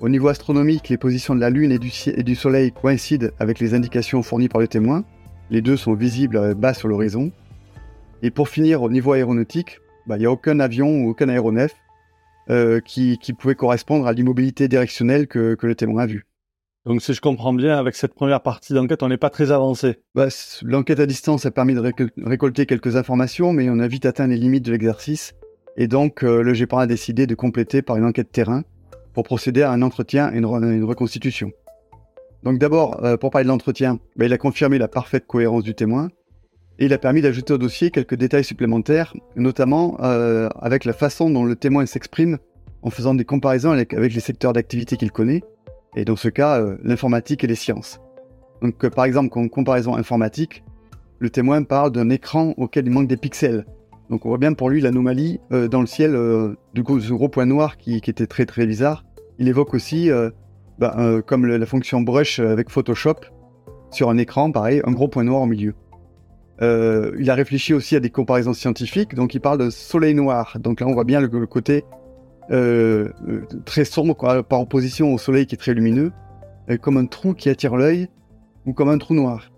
Au 0.00 0.08
niveau 0.08 0.28
astronomique, 0.28 0.88
les 0.88 0.98
positions 0.98 1.34
de 1.34 1.40
la 1.40 1.50
Lune 1.50 1.72
et 1.72 1.78
du, 1.78 1.90
et 2.06 2.22
du 2.22 2.34
Soleil 2.34 2.72
coïncident 2.72 3.28
avec 3.38 3.58
les 3.60 3.74
indications 3.74 4.22
fournies 4.22 4.48
par 4.48 4.60
le 4.60 4.68
témoin. 4.68 5.04
Les 5.50 5.62
deux 5.62 5.76
sont 5.76 5.94
visibles 5.94 6.54
bas 6.54 6.74
sur 6.74 6.88
l'horizon. 6.88 7.30
Et 8.22 8.30
pour 8.30 8.48
finir, 8.48 8.82
au 8.82 8.90
niveau 8.90 9.12
aéronautique, 9.12 9.80
bah, 10.06 10.16
il 10.16 10.20
n'y 10.20 10.26
a 10.26 10.30
aucun 10.30 10.60
avion 10.60 10.88
ou 11.02 11.10
aucun 11.10 11.28
aéronef 11.28 11.74
euh, 12.50 12.80
qui, 12.80 13.18
pouvait 13.38 13.54
correspondre 13.54 14.06
à 14.06 14.12
l'immobilité 14.12 14.68
directionnelle 14.68 15.26
que, 15.26 15.56
le 15.60 15.74
témoin 15.74 16.02
a 16.02 16.06
vue. 16.06 16.26
Donc 16.84 17.00
si 17.00 17.14
je 17.14 17.20
comprends 17.22 17.54
bien, 17.54 17.78
avec 17.78 17.94
cette 17.94 18.14
première 18.14 18.42
partie 18.42 18.74
d'enquête, 18.74 19.02
on 19.02 19.08
n'est 19.08 19.16
pas 19.16 19.30
très 19.30 19.52
avancé. 19.52 20.00
Bah, 20.14 20.28
l'enquête 20.62 21.00
à 21.00 21.06
distance 21.06 21.46
a 21.46 21.50
permis 21.50 21.74
de 21.74 21.94
récolter 22.24 22.66
quelques 22.66 22.96
informations, 22.96 23.52
mais 23.54 23.70
on 23.70 23.78
a 23.78 23.88
vite 23.88 24.04
atteint 24.04 24.26
les 24.26 24.36
limites 24.36 24.64
de 24.64 24.72
l'exercice. 24.72 25.34
Et 25.76 25.88
donc 25.88 26.22
euh, 26.22 26.42
le 26.42 26.52
GEPAN 26.52 26.78
a 26.78 26.86
décidé 26.86 27.26
de 27.26 27.34
compléter 27.34 27.80
par 27.80 27.96
une 27.96 28.04
enquête 28.04 28.30
terrain 28.30 28.64
pour 29.14 29.24
procéder 29.24 29.62
à 29.62 29.70
un 29.70 29.80
entretien 29.80 30.32
et 30.32 30.38
une, 30.38 30.84
reconstitution. 30.84 31.52
Donc 32.42 32.58
d'abord, 32.58 33.02
euh, 33.04 33.16
pour 33.16 33.30
parler 33.30 33.44
de 33.44 33.48
l'entretien, 33.48 33.98
bah, 34.16 34.26
il 34.26 34.32
a 34.32 34.38
confirmé 34.38 34.76
la 34.76 34.88
parfaite 34.88 35.26
cohérence 35.26 35.62
du 35.62 35.74
témoin, 35.74 36.08
et 36.78 36.86
il 36.86 36.92
a 36.92 36.98
permis 36.98 37.22
d'ajouter 37.22 37.52
au 37.54 37.58
dossier 37.58 37.90
quelques 37.90 38.16
détails 38.16 38.44
supplémentaires, 38.44 39.14
notamment 39.36 39.96
euh, 40.02 40.48
avec 40.60 40.84
la 40.84 40.92
façon 40.92 41.30
dont 41.30 41.44
le 41.44 41.54
témoin 41.54 41.86
s'exprime 41.86 42.38
en 42.82 42.90
faisant 42.90 43.14
des 43.14 43.24
comparaisons 43.24 43.70
avec, 43.70 43.92
les 43.92 44.20
secteurs 44.20 44.52
d'activité 44.52 44.96
qu'il 44.96 45.12
connaît, 45.12 45.42
et 45.96 46.04
dans 46.04 46.16
ce 46.16 46.28
cas, 46.28 46.60
euh, 46.60 46.76
l'informatique 46.82 47.44
et 47.44 47.46
les 47.46 47.54
sciences. 47.54 48.00
Donc, 48.60 48.86
par 48.88 49.04
exemple, 49.04 49.38
en 49.38 49.48
comparaison 49.48 49.94
informatique, 49.94 50.64
le 51.20 51.30
témoin 51.30 51.62
parle 51.62 51.92
d'un 51.92 52.10
écran 52.10 52.52
auquel 52.56 52.86
il 52.86 52.90
manque 52.90 53.08
des 53.08 53.16
pixels. 53.16 53.64
Donc, 54.10 54.26
on 54.26 54.28
voit 54.28 54.38
bien 54.38 54.52
pour 54.52 54.70
lui 54.70 54.80
l'anomalie 54.80 55.40
dans 55.50 55.80
le 55.80 55.86
ciel 55.86 56.16
du 56.74 56.82
gros 56.82 57.28
point 57.28 57.46
noir 57.46 57.76
qui, 57.78 57.96
était 57.96 58.26
très 58.26 58.46
très 58.46 58.66
bizarre. 58.66 59.04
Il 59.38 59.48
évoque 59.48 59.74
aussi, 59.74 60.10
bah, 60.78 61.22
comme 61.26 61.46
la 61.46 61.66
fonction 61.66 62.02
brush 62.02 62.38
avec 62.38 62.70
Photoshop, 62.70 63.16
sur 63.90 64.10
un 64.10 64.18
écran, 64.18 64.50
pareil, 64.50 64.82
un 64.84 64.92
gros 64.92 65.08
point 65.08 65.24
noir 65.24 65.42
au 65.42 65.46
milieu. 65.46 65.74
Euh, 66.62 67.12
il 67.18 67.30
a 67.30 67.34
réfléchi 67.34 67.74
aussi 67.74 67.96
à 67.96 68.00
des 68.00 68.10
comparaisons 68.10 68.52
scientifiques, 68.52 69.14
donc 69.14 69.34
il 69.34 69.40
parle 69.40 69.58
de 69.58 69.70
soleil 69.70 70.14
noir. 70.14 70.56
Donc 70.60 70.80
là, 70.80 70.86
on 70.86 70.92
voit 70.92 71.04
bien 71.04 71.20
le, 71.20 71.28
côté 71.46 71.84
euh, 72.50 73.08
euh, 73.28 73.42
très 73.64 73.84
sombre 73.84 74.14
par 74.42 74.60
opposition 74.60 75.12
au 75.12 75.18
soleil 75.18 75.46
qui 75.46 75.54
est 75.54 75.58
très 75.58 75.74
lumineux, 75.74 76.12
comme 76.80 76.96
un 76.96 77.06
trou 77.06 77.34
qui 77.34 77.48
attire 77.48 77.76
l'œil 77.76 78.08
ou 78.66 78.72
comme 78.72 78.88
un 78.88 78.98
trou 78.98 79.14
noir. 79.14 79.50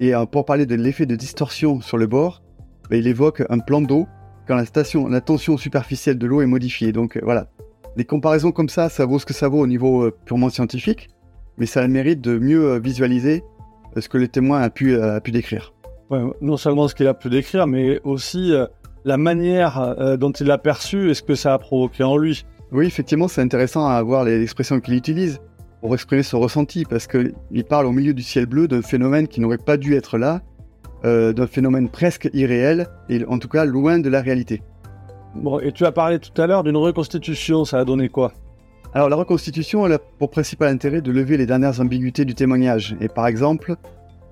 Et 0.00 0.12
pour 0.30 0.44
parler 0.44 0.66
de 0.66 0.74
l'effet 0.74 1.06
de 1.06 1.16
distorsion 1.16 1.80
sur 1.80 1.96
le 1.96 2.06
bord, 2.06 2.42
ben, 2.90 2.98
il 2.98 3.06
évoque 3.06 3.42
un 3.48 3.58
plan 3.58 3.80
d'eau 3.80 4.06
quand 4.46 4.56
la, 4.56 4.64
station, 4.64 5.08
la 5.08 5.20
tension 5.20 5.56
superficielle 5.56 6.18
de 6.18 6.26
l'eau 6.26 6.40
est 6.40 6.46
modifiée. 6.46 6.92
Donc 6.92 7.18
voilà, 7.22 7.48
des 7.96 8.04
comparaisons 8.04 8.52
comme 8.52 8.68
ça, 8.68 8.88
ça 8.88 9.06
vaut 9.06 9.18
ce 9.18 9.26
que 9.26 9.34
ça 9.34 9.48
vaut 9.48 9.60
au 9.60 9.66
niveau 9.66 10.10
purement 10.24 10.50
scientifique, 10.50 11.08
mais 11.58 11.66
ça 11.66 11.80
a 11.80 11.82
le 11.86 11.92
mérite 11.92 12.20
de 12.20 12.38
mieux 12.38 12.78
visualiser 12.78 13.42
ce 13.98 14.08
que 14.08 14.18
le 14.18 14.28
témoin 14.28 14.60
a 14.60 14.70
pu, 14.70 14.94
a 15.00 15.20
pu 15.20 15.32
décrire 15.32 15.72
non 16.40 16.56
seulement 16.56 16.88
ce 16.88 16.94
qu'il 16.94 17.06
a 17.06 17.14
pu 17.14 17.28
décrire, 17.28 17.66
mais 17.66 18.00
aussi 18.04 18.52
euh, 18.52 18.66
la 19.04 19.16
manière 19.16 19.78
euh, 19.78 20.16
dont 20.16 20.32
il 20.32 20.46
l'a 20.46 20.58
perçu 20.58 21.10
et 21.10 21.14
ce 21.14 21.22
que 21.22 21.34
ça 21.34 21.54
a 21.54 21.58
provoqué 21.58 22.04
en 22.04 22.16
lui. 22.16 22.44
Oui, 22.72 22.86
effectivement, 22.86 23.28
c'est 23.28 23.40
intéressant 23.40 23.86
à 23.86 24.02
voir 24.02 24.24
les 24.24 24.42
expressions 24.42 24.80
qu'il 24.80 24.94
utilise 24.94 25.40
pour 25.80 25.94
exprimer 25.94 26.22
ce 26.22 26.36
ressenti, 26.36 26.84
parce 26.84 27.06
qu'il 27.06 27.64
parle 27.68 27.86
au 27.86 27.92
milieu 27.92 28.14
du 28.14 28.22
ciel 28.22 28.46
bleu 28.46 28.66
d'un 28.66 28.82
phénomène 28.82 29.28
qui 29.28 29.40
n'aurait 29.40 29.58
pas 29.58 29.76
dû 29.76 29.94
être 29.94 30.18
là, 30.18 30.40
euh, 31.04 31.32
d'un 31.32 31.46
phénomène 31.46 31.88
presque 31.88 32.28
irréel, 32.32 32.86
et 33.08 33.24
en 33.26 33.38
tout 33.38 33.48
cas 33.48 33.64
loin 33.64 33.98
de 33.98 34.08
la 34.08 34.20
réalité. 34.20 34.62
Bon, 35.34 35.60
et 35.60 35.72
tu 35.72 35.84
as 35.84 35.92
parlé 35.92 36.18
tout 36.18 36.40
à 36.40 36.46
l'heure 36.46 36.64
d'une 36.64 36.76
reconstitution, 36.76 37.64
ça 37.64 37.78
a 37.80 37.84
donné 37.84 38.08
quoi? 38.08 38.32
Alors 38.94 39.10
la 39.10 39.16
reconstitution, 39.16 39.84
elle 39.84 39.92
a 39.92 39.98
pour 39.98 40.30
principal 40.30 40.68
intérêt 40.68 41.02
de 41.02 41.12
lever 41.12 41.36
les 41.36 41.44
dernières 41.44 41.80
ambiguïtés 41.80 42.24
du 42.24 42.34
témoignage. 42.34 42.96
Et 43.00 43.08
par 43.08 43.26
exemple, 43.26 43.74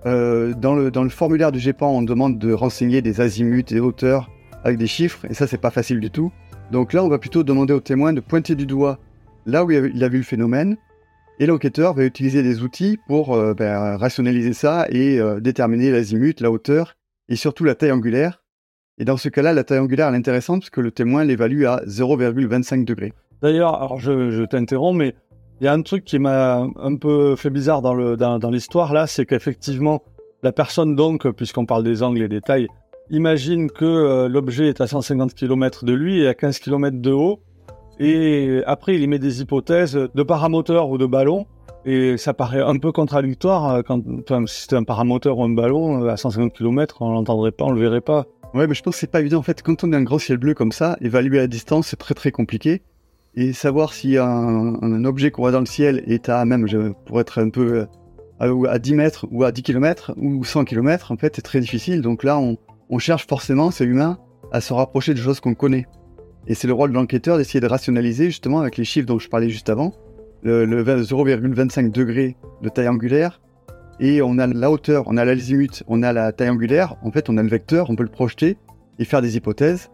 euh, 0.07 0.55
dans, 0.55 0.75
le, 0.75 0.91
dans 0.91 1.03
le 1.03 1.11
formulaire 1.11 1.53
du 1.53 1.59
GEPAN, 1.59 1.91
on 1.91 2.03
demande 2.03 2.39
de 2.39 2.53
renseigner 2.53 3.03
des 3.03 3.21
azimuts 3.21 3.65
et 3.71 3.81
hauteurs 3.81 4.31
avec 4.65 4.79
des 4.79 4.87
chiffres, 4.87 5.27
et 5.29 5.35
ça, 5.35 5.47
c'est 5.47 5.59
pas 5.59 5.71
facile 5.71 6.01
du 6.01 6.11
tout. 6.11 6.33
Donc 6.71 6.95
là, 6.95 7.05
on 7.05 7.09
va 7.09 7.19
plutôt 7.19 7.43
demander 7.43 7.75
au 7.75 7.81
témoin 7.81 8.15
de 8.15 8.21
pointer 8.21 8.55
du 8.55 8.65
doigt 8.65 8.99
là 9.45 9.65
où 9.65 9.71
il 9.71 10.03
a 10.03 10.09
vu 10.09 10.19
le 10.19 10.25
phénomène, 10.25 10.79
et 11.39 11.47
l'enquêteur 11.47 11.95
va 11.95 12.05
utiliser 12.05 12.43
des 12.43 12.63
outils 12.63 12.99
pour 13.07 13.35
euh, 13.35 13.55
ben, 13.55 13.97
rationaliser 13.97 14.53
ça 14.53 14.87
et 14.91 15.19
euh, 15.19 15.41
déterminer 15.41 15.91
l'azimut, 15.91 16.41
la 16.41 16.51
hauteur, 16.51 16.97
et 17.29 17.37
surtout 17.37 17.65
la 17.65 17.75
taille 17.75 17.93
angulaire. 17.93 18.43
Et 18.99 19.05
dans 19.05 19.17
ce 19.17 19.29
cas-là, 19.29 19.53
la 19.53 19.65
taille 19.65 19.81
angulaire 19.81 20.13
est 20.13 20.17
intéressante 20.17 20.61
parce 20.61 20.71
que 20.71 20.81
le 20.81 20.93
témoin 20.93 21.25
l'évalue 21.25 21.65
à 21.65 21.83
0,25 21.87 22.85
degrés. 22.85 23.13
D'ailleurs, 23.43 23.75
alors 23.75 23.99
je, 23.99 24.45
t'interromps, 24.45 24.97
mais 24.97 25.15
il 25.61 25.65
y 25.65 25.69
a 25.69 25.73
un 25.73 25.83
truc 25.83 26.05
qui 26.05 26.19
m'a 26.19 26.67
un 26.77 26.97
peu 26.97 27.37
fait 27.37 27.51
bizarre 27.51 27.83
dans 27.83 28.51
l'histoire 28.51 28.93
là, 28.93 29.07
c'est 29.07 29.27
qu'effectivement, 29.27 30.03
la 30.45 30.53
personne 30.53 30.95
donc, 30.95 31.29
puisqu'on 31.33 31.67
parle 31.67 31.83
des 31.83 32.03
angles 32.03 32.23
et 32.23 32.29
des 32.29 32.41
tailles, 32.41 32.69
imagine 33.11 33.71
que 33.71 33.85
euh, 33.85 34.29
l'objet 34.29 34.69
est 34.69 34.81
à 34.81 34.87
150 34.87 35.35
km 35.35 35.85
de 35.85 35.93
lui 35.93 36.21
et 36.21 36.29
à 36.29 36.35
15 36.35 36.59
km 36.59 37.01
de 37.01 37.13
haut, 37.13 37.41
et 37.99 38.63
après 38.67 38.95
il 38.95 39.03
y 39.03 39.07
met 39.07 39.19
des 39.19 39.41
hypothèses 39.41 39.95
de 39.95 40.23
paramoteur 40.23 40.91
ou 40.91 40.99
de 40.99 41.07
ballon, 41.07 41.47
et 41.87 42.17
ça 42.17 42.33
paraît 42.33 42.63
un 42.63 42.77
peu 42.79 42.93
contradictoire 42.93 43.71
euh, 43.71 43.83
quand, 43.83 44.03
si 44.47 44.63
c'était 44.63 44.77
un 44.77 44.85
paramoteur 44.85 45.39
ou 45.39 45.45
un 45.45 45.51
ballon 45.51 46.05
euh, 46.05 46.09
à 46.09 46.17
150 46.17 46.53
km, 46.55 47.03
on 47.03 47.13
l'entendrait 47.13 47.53
pas, 47.53 47.67
on 47.67 47.73
le 47.73 47.81
verrait 47.81 48.01
pas. 48.01 48.25
Ouais, 48.55 48.67
mais 48.67 48.75
je 48.75 48.83
pense 48.83 48.95
que 48.95 49.01
c'est 49.01 49.11
pas 49.11 49.21
évident 49.21 49.39
en 49.39 49.43
fait. 49.43 49.63
Quand 49.63 49.85
on 49.85 49.93
est 49.93 49.97
un 49.97 50.03
gros 50.03 50.19
ciel 50.19 50.39
bleu 50.39 50.55
comme 50.55 50.73
ça, 50.73 50.97
évaluer 51.01 51.39
la 51.39 51.47
distance 51.47 51.89
c'est 51.89 51.97
très 51.97 52.15
très 52.15 52.31
compliqué 52.31 52.83
et 53.37 53.53
savoir 53.53 53.93
si 53.93 54.17
un, 54.17 55.05
objet 55.05 55.31
qu'on 55.31 55.43
voit 55.43 55.51
dans 55.51 55.61
le 55.61 55.67
ciel 55.67 56.03
est 56.07 56.29
à 56.29 56.45
même, 56.45 56.67
pour 57.05 57.21
être 57.21 57.41
un 57.41 57.51
peu 57.51 57.87
euh, 58.41 58.69
à, 58.69 58.79
10 58.79 58.95
mètres 58.95 59.27
ou 59.31 59.45
à 59.45 59.53
10 59.53 59.63
km 59.63 60.13
ou 60.17 60.45
100 60.45 60.65
km, 60.65 61.11
en 61.11 61.17
fait, 61.17 61.37
c'est 61.37 61.43
très 61.43 61.61
difficile. 61.61 62.01
Donc 62.01 62.23
là, 62.23 62.39
on 62.39 62.99
cherche 62.99 63.27
forcément, 63.27 63.73
c'est 63.73 63.85
humain, 63.85 64.19
à 64.53 64.61
se 64.61 64.73
rapprocher 64.73 65.15
de 65.15 65.19
choses 65.19 65.41
qu'on 65.41 65.55
connaît. 65.55 65.87
Et 66.47 66.55
c'est 66.55 66.67
le 66.67 66.75
rôle 66.75 66.91
de 66.91 66.95
l'enquêteur 66.95 67.39
d'essayer 67.39 67.61
de 67.61 67.67
rationaliser 67.67 68.27
justement 68.27 68.61
avec 68.61 68.77
les 68.77 68.85
chiffres 68.85 69.07
dont 69.07 69.19
je 69.19 69.29
parlais 69.29 69.49
juste 69.49 69.71
avant, 69.71 69.93
le, 70.43 70.65
le 70.65 70.85
0,25 70.85 71.91
degré 71.91 72.37
de 72.63 72.69
taille 72.69 72.89
angulaire, 72.89 73.41
et 74.01 74.23
on 74.23 74.39
a 74.39 74.47
la 74.47 74.71
hauteur, 74.71 75.05
on 75.07 75.17
a 75.17 75.25
l'azimut, 75.25 75.85
on 75.87 76.03
a 76.03 76.13
la 76.13 76.33
taille 76.33 76.51
angulaire, 76.51 76.97
en 77.03 77.11
fait 77.11 77.29
on 77.31 77.37
a 77.37 77.43
le 77.43 77.49
vecteur, 77.49 77.91
on 77.91 77.97
peut 77.97 78.03
le 78.03 78.11
projeter 78.11 78.57
et 78.99 79.05
faire 79.05 79.23
des 79.23 79.37
hypothèses. 79.37 79.91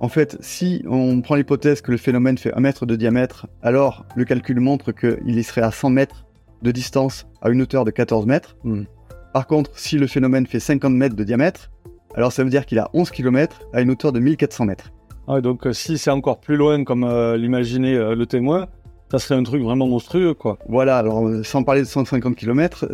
En 0.00 0.08
fait, 0.08 0.36
si 0.40 0.82
on 0.86 1.20
prend 1.22 1.36
l'hypothèse 1.36 1.80
que 1.80 1.90
le 1.90 1.96
phénomène 1.96 2.36
fait 2.36 2.52
1 2.52 2.60
mètre 2.60 2.84
de 2.84 2.96
diamètre, 2.96 3.46
alors 3.62 4.04
le 4.14 4.24
calcul 4.24 4.60
montre 4.60 4.92
qu'il 4.92 5.38
y 5.38 5.42
serait 5.42 5.62
à 5.62 5.70
100 5.70 5.90
mètres 5.90 6.26
de 6.62 6.70
distance 6.70 7.26
à 7.40 7.48
une 7.48 7.62
hauteur 7.62 7.84
de 7.84 7.90
14 7.90 8.26
mètres. 8.26 8.56
Hmm. 8.64 8.84
Par 9.32 9.46
contre, 9.46 9.70
si 9.78 9.98
le 9.98 10.06
phénomène 10.06 10.46
fait 10.46 10.60
50 10.60 10.92
mètres 10.92 11.16
de 11.16 11.24
diamètre, 11.24 11.70
alors 12.14 12.32
ça 12.32 12.42
veut 12.42 12.50
dire 12.50 12.66
qu'il 12.66 12.78
a 12.78 12.90
11 12.94 13.10
km 13.10 13.68
à 13.72 13.80
une 13.80 13.90
hauteur 13.90 14.12
de 14.12 14.18
1400 14.18 14.64
mètres. 14.66 14.92
Ah, 15.28 15.40
donc 15.40 15.66
euh, 15.66 15.72
si 15.72 15.98
c'est 15.98 16.10
encore 16.10 16.38
plus 16.38 16.56
loin 16.56 16.84
comme 16.84 17.02
euh, 17.02 17.36
l'imaginait 17.36 17.96
euh, 17.96 18.14
le 18.14 18.26
témoin, 18.26 18.66
ça 19.10 19.18
serait 19.18 19.34
un 19.34 19.42
truc 19.42 19.62
vraiment 19.62 19.86
monstrueux, 19.86 20.34
quoi. 20.34 20.56
Voilà, 20.68 20.98
alors 20.98 21.28
sans 21.44 21.64
parler 21.64 21.80
de 21.82 21.86
150 21.86 22.36
km, 22.36 22.88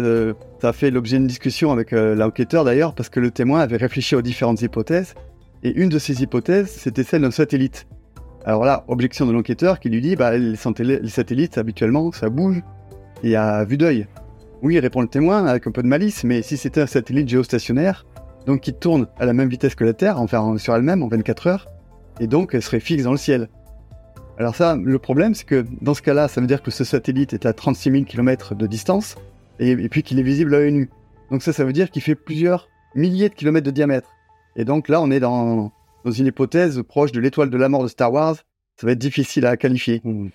ça 0.61 0.69
a 0.69 0.73
fait 0.73 0.91
l'objet 0.91 1.17
d'une 1.17 1.27
discussion 1.27 1.73
avec 1.73 1.93
l'enquêteur 1.93 2.65
d'ailleurs, 2.65 2.95
parce 2.95 3.09
que 3.09 3.19
le 3.19 3.31
témoin 3.31 3.61
avait 3.61 3.79
réfléchi 3.79 4.15
aux 4.15 4.21
différentes 4.21 4.61
hypothèses, 4.61 5.15
et 5.63 5.71
une 5.71 5.89
de 5.89 5.99
ces 5.99 6.23
hypothèses, 6.23 6.69
c'était 6.69 7.03
celle 7.03 7.23
d'un 7.23 7.31
satellite. 7.31 7.87
Alors 8.45 8.67
là, 8.67 8.85
objection 8.89 9.25
de 9.25 9.33
l'enquêteur 9.33 9.81
qui 9.81 9.89
lui 9.89 10.03
dit, 10.03 10.15
bah, 10.15 10.37
les, 10.37 10.57
satellites, 10.57 11.57
habituellement, 11.57 12.13
ça 12.13 12.29
bouge, 12.29 12.61
et 13.23 13.35
à 13.35 13.65
vue 13.65 13.79
d'œil. 13.79 14.07
Oui, 14.61 14.79
répond 14.79 15.01
le 15.01 15.09
témoin 15.09 15.47
avec 15.47 15.67
un 15.67 15.71
peu 15.71 15.83
de 15.83 15.89
malice, 15.89 16.25
mais 16.25 16.43
si 16.43 16.59
c'était 16.59 16.83
un 16.83 16.87
satellite 16.87 17.31
géostationnaire, 17.31 18.05
donc 18.45 18.61
qui 18.61 18.75
tourne 18.75 19.07
à 19.19 19.25
la 19.25 19.33
même 19.33 19.49
vitesse 19.49 19.75
que 19.75 19.85
la 19.85 19.95
Terre, 19.95 20.21
enfin 20.21 20.59
sur 20.59 20.75
elle-même 20.77 21.03
en 21.03 21.09
24 21.09 21.47
heures, 21.47 21.72
et 22.23 22.29
donc 22.29 22.55
elle 22.55 22.63
serait 22.63 22.81
fixe 22.81 23.03
dans 23.03 23.11
le 23.11 23.17
ciel. 23.17 23.49
Alors 24.39 24.55
ça, 24.55 24.77
le 24.77 24.99
problème, 24.99 25.35
c'est 25.35 25.45
que 25.45 25.65
dans 25.81 25.93
ce 25.93 26.03
cas-là, 26.03 26.29
ça 26.29 26.41
veut 26.41 26.47
dire 26.47 26.63
que 26.63 26.71
ce 26.71 26.85
satellite 26.85 27.33
est 27.33 27.47
à 27.47 27.53
36 27.53 27.91
000 27.91 28.05
km 28.05 28.55
de 28.55 28.67
distance, 28.67 29.17
et, 29.59 29.77
puis 29.89 30.03
qu'il 30.03 30.19
est 30.19 30.23
visible 30.23 30.55
à 30.55 30.59
l'œil 30.59 30.73
nu. 30.73 30.91
Donc 31.31 31.43
ça, 31.43 31.53
ça 31.53 31.65
veut 31.65 31.73
dire 31.73 31.91
qu'il 31.91 32.01
fait 32.01 32.15
plusieurs 32.15 32.69
milliers 32.95 33.29
de 33.29 33.35
kilomètres 33.35 33.67
de 33.67 33.73
diamètre. 33.73 34.09
Et 34.57 34.65
donc 34.65 34.89
là, 34.89 35.03
on 35.03 35.11
est 35.11 35.21
dans, 35.21 35.73
dans 36.05 36.11
une 36.11 36.27
hypothèse 36.27 36.83
proche 36.83 37.11
de 37.11 37.21
l'étoile 37.21 37.51
de 37.51 37.57
la 37.57 37.69
mort 37.69 37.83
de 37.83 37.89
Star 37.89 38.13
Wars. 38.13 38.37
Ça 38.77 38.87
va 38.87 38.93
être 38.93 38.99
difficile 38.99 39.45
à 39.45 39.57
qualifier. 39.57 40.01
Mmh. 40.05 40.29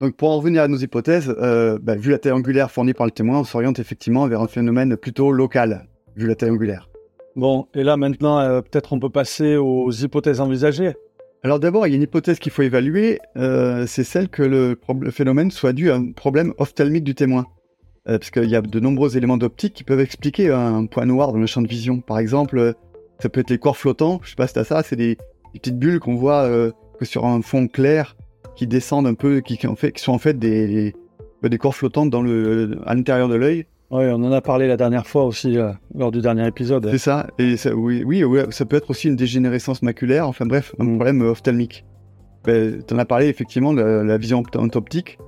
Donc 0.00 0.16
pour 0.16 0.30
en 0.30 0.38
revenir 0.38 0.62
à 0.62 0.68
nos 0.68 0.76
hypothèses, 0.76 1.34
euh, 1.40 1.78
bah, 1.82 1.96
vu 1.96 2.10
la 2.10 2.18
taille 2.18 2.32
angulaire 2.32 2.70
fournie 2.70 2.94
par 2.94 3.06
le 3.06 3.12
témoin, 3.12 3.40
on 3.40 3.44
s'oriente 3.44 3.78
effectivement 3.80 4.26
vers 4.28 4.40
un 4.40 4.48
phénomène 4.48 4.96
plutôt 4.96 5.32
local, 5.32 5.88
vu 6.16 6.28
la 6.28 6.36
taille 6.36 6.50
angulaire. 6.50 6.88
Bon, 7.36 7.66
et 7.74 7.82
là 7.82 7.96
maintenant, 7.96 8.38
euh, 8.38 8.60
peut-être 8.60 8.92
on 8.92 9.00
peut 9.00 9.10
passer 9.10 9.56
aux 9.56 9.90
hypothèses 9.90 10.40
envisagées. 10.40 10.94
Alors 11.44 11.60
d'abord, 11.60 11.86
il 11.86 11.90
y 11.90 11.92
a 11.92 11.96
une 11.96 12.02
hypothèse 12.02 12.38
qu'il 12.38 12.50
faut 12.50 12.62
évaluer, 12.62 13.20
euh, 13.36 13.86
c'est 13.86 14.02
celle 14.02 14.30
que 14.30 14.42
le, 14.42 14.78
phénomène 15.10 15.50
soit 15.50 15.74
dû 15.74 15.90
à 15.90 15.96
un 15.96 16.12
problème 16.12 16.54
ophtalmique 16.56 17.04
du 17.04 17.14
témoin. 17.14 17.46
parce 18.06 18.30
qu'il 18.30 18.48
y 18.48 18.56
a 18.56 18.62
de 18.62 18.80
nombreux 18.80 19.18
éléments 19.18 19.36
d'optique 19.36 19.74
qui 19.74 19.84
peuvent 19.84 20.00
expliquer 20.00 20.50
un 20.50 20.86
point 20.86 21.04
noir 21.04 21.32
dans 21.32 21.38
le 21.38 21.46
champ 21.46 21.60
de 21.60 21.68
vision. 21.68 22.00
Par 22.00 22.18
exemple, 22.18 22.74
ça 23.18 23.28
peut 23.28 23.40
être 23.40 23.50
les 23.50 23.58
corps 23.58 23.76
flottants, 23.76 24.20
je 24.22 24.30
sais 24.30 24.36
pas 24.36 24.46
si 24.46 24.54
t'as 24.54 24.64
ça, 24.64 24.82
c'est 24.82 24.96
des, 24.96 25.18
petites 25.52 25.78
bulles 25.78 26.00
qu'on 26.00 26.16
voit 26.16 26.50
sur 27.02 27.26
un 27.26 27.42
fond 27.42 27.68
clair 27.68 28.16
qui 28.56 28.66
descendent 28.66 29.06
un 29.06 29.14
peu, 29.14 29.40
qui, 29.40 29.58
sont 29.96 30.12
en 30.12 30.18
fait 30.18 30.38
des, 30.38 30.94
corps 31.58 31.74
flottants 31.74 32.08
à 32.08 32.94
l'intérieur 32.94 33.28
de 33.28 33.34
l'œil. 33.34 33.66
Oui, 33.94 34.06
on 34.10 34.24
en 34.24 34.32
a 34.32 34.40
parlé 34.40 34.66
la 34.66 34.76
dernière 34.76 35.06
fois 35.06 35.24
aussi, 35.24 35.56
euh, 35.56 35.70
lors 35.94 36.10
du 36.10 36.20
dernier 36.20 36.44
épisode. 36.48 36.88
C'est 36.90 36.98
ça, 36.98 37.28
et 37.38 37.56
ça, 37.56 37.72
oui, 37.76 38.02
oui, 38.04 38.40
ça 38.50 38.64
peut 38.64 38.74
être 38.74 38.90
aussi 38.90 39.06
une 39.06 39.14
dégénérescence 39.14 39.82
maculaire, 39.82 40.26
enfin 40.26 40.46
bref, 40.46 40.74
un 40.80 40.84
mm. 40.84 40.96
problème 40.96 41.22
ophtalmique. 41.22 41.84
Ben, 42.42 42.82
tu 42.82 42.92
en 42.92 42.98
as 42.98 43.04
parlé 43.04 43.28
effectivement 43.28 43.72
de 43.72 43.80
la, 43.80 44.18
vision 44.18 44.42
optique. 44.74 45.18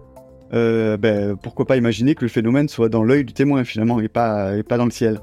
Euh, 0.53 0.97
ben, 0.97 1.37
pourquoi 1.37 1.65
pas 1.65 1.77
imaginer 1.77 2.17
que 2.17 2.25
le 2.25 2.29
phénomène 2.29 2.69
soit 2.69 2.89
dans 2.89 3.05
l'œil 3.05 3.25
du 3.25 3.33
témoin 3.33 3.63
finalement 3.63 4.01
et 4.01 4.09
pas, 4.09 4.57
et 4.57 4.65
pas 4.65 4.79
dans 4.79 4.85
le 4.85 4.91
ciel. 4.91 5.21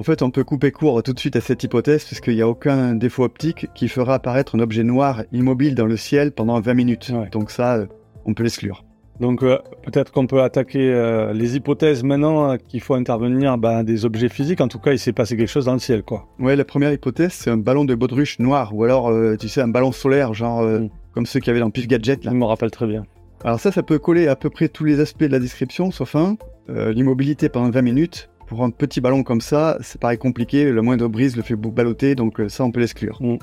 En 0.00 0.02
fait, 0.02 0.22
on 0.22 0.32
peut 0.32 0.42
couper 0.42 0.72
court 0.72 1.00
tout 1.04 1.12
de 1.12 1.20
suite 1.20 1.36
à 1.36 1.40
cette 1.40 1.62
hypothèse 1.62 2.04
puisqu'il 2.04 2.34
n'y 2.34 2.42
a 2.42 2.48
aucun 2.48 2.94
défaut 2.96 3.22
optique 3.22 3.68
qui 3.72 3.86
fera 3.86 4.14
apparaître 4.14 4.56
un 4.56 4.60
objet 4.60 4.82
noir 4.82 5.22
immobile 5.30 5.76
dans 5.76 5.86
le 5.86 5.96
ciel 5.96 6.32
pendant 6.32 6.60
20 6.60 6.74
minutes. 6.74 7.12
Donc 7.30 7.52
ça, 7.52 7.76
euh, 7.76 7.86
on 8.24 8.34
peut 8.34 8.42
l'exclure. 8.42 8.84
Donc 9.20 9.42
euh, 9.42 9.58
peut-être 9.82 10.12
qu'on 10.12 10.26
peut 10.26 10.42
attaquer 10.42 10.90
euh, 10.90 11.32
les 11.32 11.56
hypothèses 11.56 12.02
maintenant 12.02 12.56
qu'il 12.56 12.80
faut 12.80 12.94
intervenir 12.94 13.58
ben, 13.58 13.84
des 13.84 14.04
objets 14.04 14.28
physiques. 14.28 14.60
En 14.60 14.68
tout 14.68 14.78
cas, 14.78 14.92
il 14.92 14.98
s'est 14.98 15.12
passé 15.12 15.36
quelque 15.36 15.48
chose 15.48 15.66
dans 15.66 15.74
le 15.74 15.78
ciel, 15.78 16.02
quoi. 16.02 16.26
Ouais, 16.38 16.56
la 16.56 16.64
première 16.64 16.92
hypothèse, 16.92 17.32
c'est 17.32 17.50
un 17.50 17.58
ballon 17.58 17.84
de 17.84 17.94
baudruche 17.94 18.38
noir 18.38 18.74
ou 18.74 18.84
alors, 18.84 19.12
tu 19.38 19.48
sais, 19.48 19.60
un 19.60 19.68
ballon 19.68 19.92
solaire, 19.92 20.34
genre 20.34 20.62
mm. 20.62 20.88
comme 21.12 21.26
ceux 21.26 21.40
qu'il 21.40 21.48
y 21.48 21.50
avait 21.50 21.60
dans 21.60 21.70
Pif 21.70 21.86
Gadget. 21.86 22.24
Là. 22.24 22.30
Je 22.30 22.36
me 22.36 22.44
rappelle 22.44 22.70
très 22.70 22.86
bien. 22.86 23.04
Alors 23.44 23.60
ça, 23.60 23.72
ça 23.72 23.82
peut 23.82 23.98
coller 23.98 24.26
à 24.28 24.36
peu 24.36 24.50
près 24.50 24.68
tous 24.68 24.84
les 24.84 25.00
aspects 25.00 25.24
de 25.24 25.32
la 25.32 25.38
description, 25.38 25.90
sauf 25.90 26.16
un, 26.16 26.36
l'immobilité 26.68 27.48
pendant 27.48 27.70
20 27.70 27.82
minutes 27.82 28.30
pour 28.50 28.64
un 28.64 28.70
petit 28.70 29.00
ballon 29.00 29.22
comme 29.22 29.40
ça, 29.40 29.78
c'est 29.80 30.00
pareil 30.00 30.18
compliqué, 30.18 30.72
le 30.72 30.82
moindre 30.82 31.06
brise 31.06 31.36
le 31.36 31.42
fait 31.42 31.54
balloter, 31.54 32.16
donc 32.16 32.40
euh, 32.40 32.48
ça 32.48 32.64
on 32.64 32.72
peut 32.72 32.80
l'exclure. 32.80 33.16
Mm. 33.20 33.36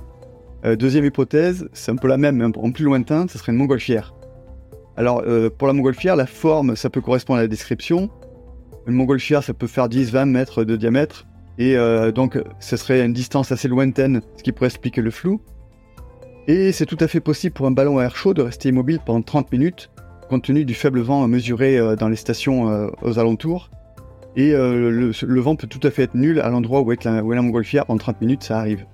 Euh, 0.65 0.75
deuxième 0.75 1.05
hypothèse, 1.05 1.69
c'est 1.71 1.91
un 1.91 1.95
peu 1.95 2.09
la 2.09 2.17
même, 2.17 2.35
mais 2.35 2.43
en 2.43 2.71
plus 2.71 2.83
lointain, 2.83 3.25
ce 3.29 3.37
serait 3.37 3.53
une 3.53 3.57
montgolfière. 3.57 4.13
Alors 4.97 5.23
euh, 5.25 5.49
pour 5.49 5.67
la 5.67 5.73
montgolfière, 5.73 6.15
la 6.15 6.25
forme, 6.25 6.75
ça 6.75 6.89
peut 6.89 7.01
correspondre 7.01 7.39
à 7.39 7.43
la 7.43 7.47
description. 7.47 8.09
Une 8.87 8.95
montgolfière, 8.95 9.43
ça 9.43 9.53
peut 9.53 9.67
faire 9.67 9.87
10-20 9.87 10.25
mètres 10.25 10.63
de 10.63 10.75
diamètre, 10.75 11.25
et 11.57 11.75
donc 12.15 12.41
ce 12.61 12.77
serait 12.77 13.03
une 13.03 13.11
distance 13.11 13.51
assez 13.51 13.67
lointaine, 13.67 14.21
ce 14.37 14.43
qui 14.43 14.53
pourrait 14.53 14.67
expliquer 14.67 15.01
le 15.01 15.11
flou. 15.11 15.41
Et 16.47 16.71
c'est 16.71 16.85
tout 16.85 16.97
à 17.01 17.09
fait 17.09 17.19
possible 17.19 17.53
pour 17.53 17.67
un 17.67 17.71
ballon 17.71 17.97
à 17.97 18.03
air 18.03 18.15
chaud 18.15 18.33
de 18.33 18.41
rester 18.41 18.69
immobile 18.69 18.99
pendant 19.05 19.21
30 19.21 19.51
minutes, 19.51 19.89
compte 20.29 20.45
tenu 20.45 20.63
du 20.63 20.73
faible 20.73 21.01
vent 21.01 21.27
mesuré 21.27 21.97
dans 21.97 22.07
les 22.07 22.15
stations 22.15 22.89
aux 23.01 23.19
alentours. 23.19 23.69
Et 24.37 24.53
euh, 24.53 24.91
le, 24.91 25.41
vent 25.41 25.55
peut 25.55 25.65
tout 25.65 25.79
à 25.81 25.89
fait 25.89 26.03
être 26.03 26.13
nul 26.13 26.39
à 26.39 26.49
l'endroit 26.49 26.81
où 26.81 26.91
est 26.91 27.03
la, 27.05 27.23
montgolfière. 27.23 27.85
En 27.87 27.97
30 27.97 28.21
minutes, 28.21 28.43
ça 28.43 28.59
arrive. 28.59 28.85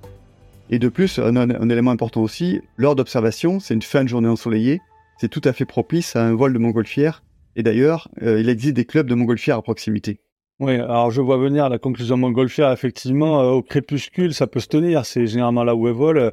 Et 0.70 0.80
de 0.80 0.88
plus, 0.88 1.20
un, 1.20 1.70
élément 1.70 1.92
important 1.92 2.22
aussi, 2.22 2.62
l'heure 2.78 2.96
d'observation, 2.96 3.60
c'est 3.60 3.74
une 3.74 3.82
fin 3.82 4.06
de 4.06 4.10
journée 4.10 4.30
ensoleillée. 4.30 4.80
C'est 5.18 5.30
tout 5.30 5.42
à 5.44 5.54
fait 5.54 5.66
propice 5.66 6.16
à 6.16 6.26
un 6.26 6.34
vol 6.34 6.54
de 6.54 6.60
montgolfière. 6.60 7.24
Et 7.56 7.64
d'ailleurs, 7.64 8.10
euh, 8.22 8.40
il 8.40 8.50
existe 8.50 8.76
des 8.76 8.86
clubs 8.86 9.08
de 9.08 9.16
montgolfière 9.16 9.58
à 9.58 9.62
proximité. 9.62 10.20
Oui, 10.60 10.76
alors 10.76 11.12
je 11.12 11.22
vois 11.22 11.38
venir 11.38 11.70
la 11.70 11.78
conclusion 11.78 12.18
montgolfière. 12.18 12.72
Effectivement, 12.72 13.42
euh, 13.42 13.52
au 13.52 13.62
crépuscule, 13.62 14.34
ça 14.34 14.48
peut 14.48 14.60
se 14.60 14.68
tenir. 14.68 15.06
C'est 15.06 15.28
généralement 15.28 15.64
là 15.64 15.76
où 15.76 15.88
elles 15.88 15.94
volent. 15.94 16.32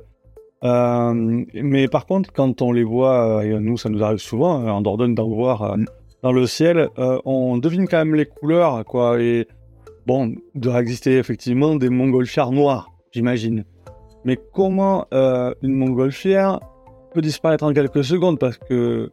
mais 0.62 1.88
par 1.88 2.06
contre, 2.06 2.32
quand 2.32 2.62
on 2.62 2.72
les 2.72 2.84
voit, 2.84 3.44
et 3.44 3.58
nous, 3.58 3.76
ça 3.76 3.88
nous 3.88 4.02
arrive 4.02 4.18
souvent, 4.18 4.66
en 4.66 4.80
Dordogne 4.80 5.14
d'en 5.14 5.28
voir 5.28 5.76
dans 6.22 6.32
le 6.32 6.46
ciel, 6.46 6.88
euh, 6.98 7.20
on 7.24 7.58
devine 7.58 7.88
quand 7.88 7.98
même 7.98 8.14
les 8.14 8.26
couleurs, 8.26 8.84
quoi. 8.84 9.20
Et 9.20 9.46
bon, 10.06 10.34
doit 10.54 10.80
exister 10.80 11.16
effectivement 11.16 11.76
des 11.76 11.88
montgolfières 11.88 12.52
noires, 12.52 12.90
j'imagine. 13.12 13.64
Mais 14.24 14.38
comment 14.52 15.06
euh, 15.14 15.54
une 15.62 15.72
montgolfière 15.72 16.60
peut 17.12 17.20
disparaître 17.20 17.64
en 17.64 17.72
quelques 17.72 18.04
secondes 18.04 18.38
parce 18.38 18.58
que 18.58 19.10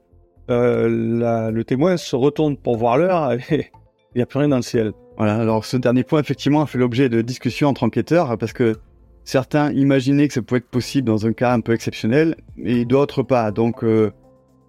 euh, 0.49 1.51
le 1.51 1.63
témoin 1.63 1.97
se 1.97 2.15
retourne 2.15 2.57
pour 2.57 2.77
voir 2.77 2.97
l'heure 2.97 3.33
et 3.51 3.71
il 4.15 4.17
n'y 4.17 4.21
a 4.21 4.25
plus 4.25 4.39
rien 4.39 4.47
dans 4.47 4.57
le 4.57 4.61
ciel. 4.61 4.93
Voilà, 5.17 5.35
alors 5.35 5.65
ce 5.65 5.77
dernier 5.77 6.03
point, 6.03 6.19
effectivement, 6.19 6.61
a 6.61 6.65
fait 6.65 6.77
l'objet 6.77 7.09
de 7.09 7.21
discussions 7.21 7.69
entre 7.69 7.83
enquêteurs 7.83 8.37
parce 8.37 8.53
que 8.53 8.75
certains 9.23 9.71
imaginaient 9.71 10.27
que 10.27 10.33
ça 10.33 10.41
pouvait 10.41 10.59
être 10.59 10.69
possible 10.69 11.07
dans 11.07 11.25
un 11.25 11.33
cas 11.33 11.53
un 11.53 11.59
peu 11.59 11.73
exceptionnel 11.73 12.35
et 12.63 12.85
d'autres 12.85 13.23
pas. 13.23 13.51
Donc, 13.51 13.83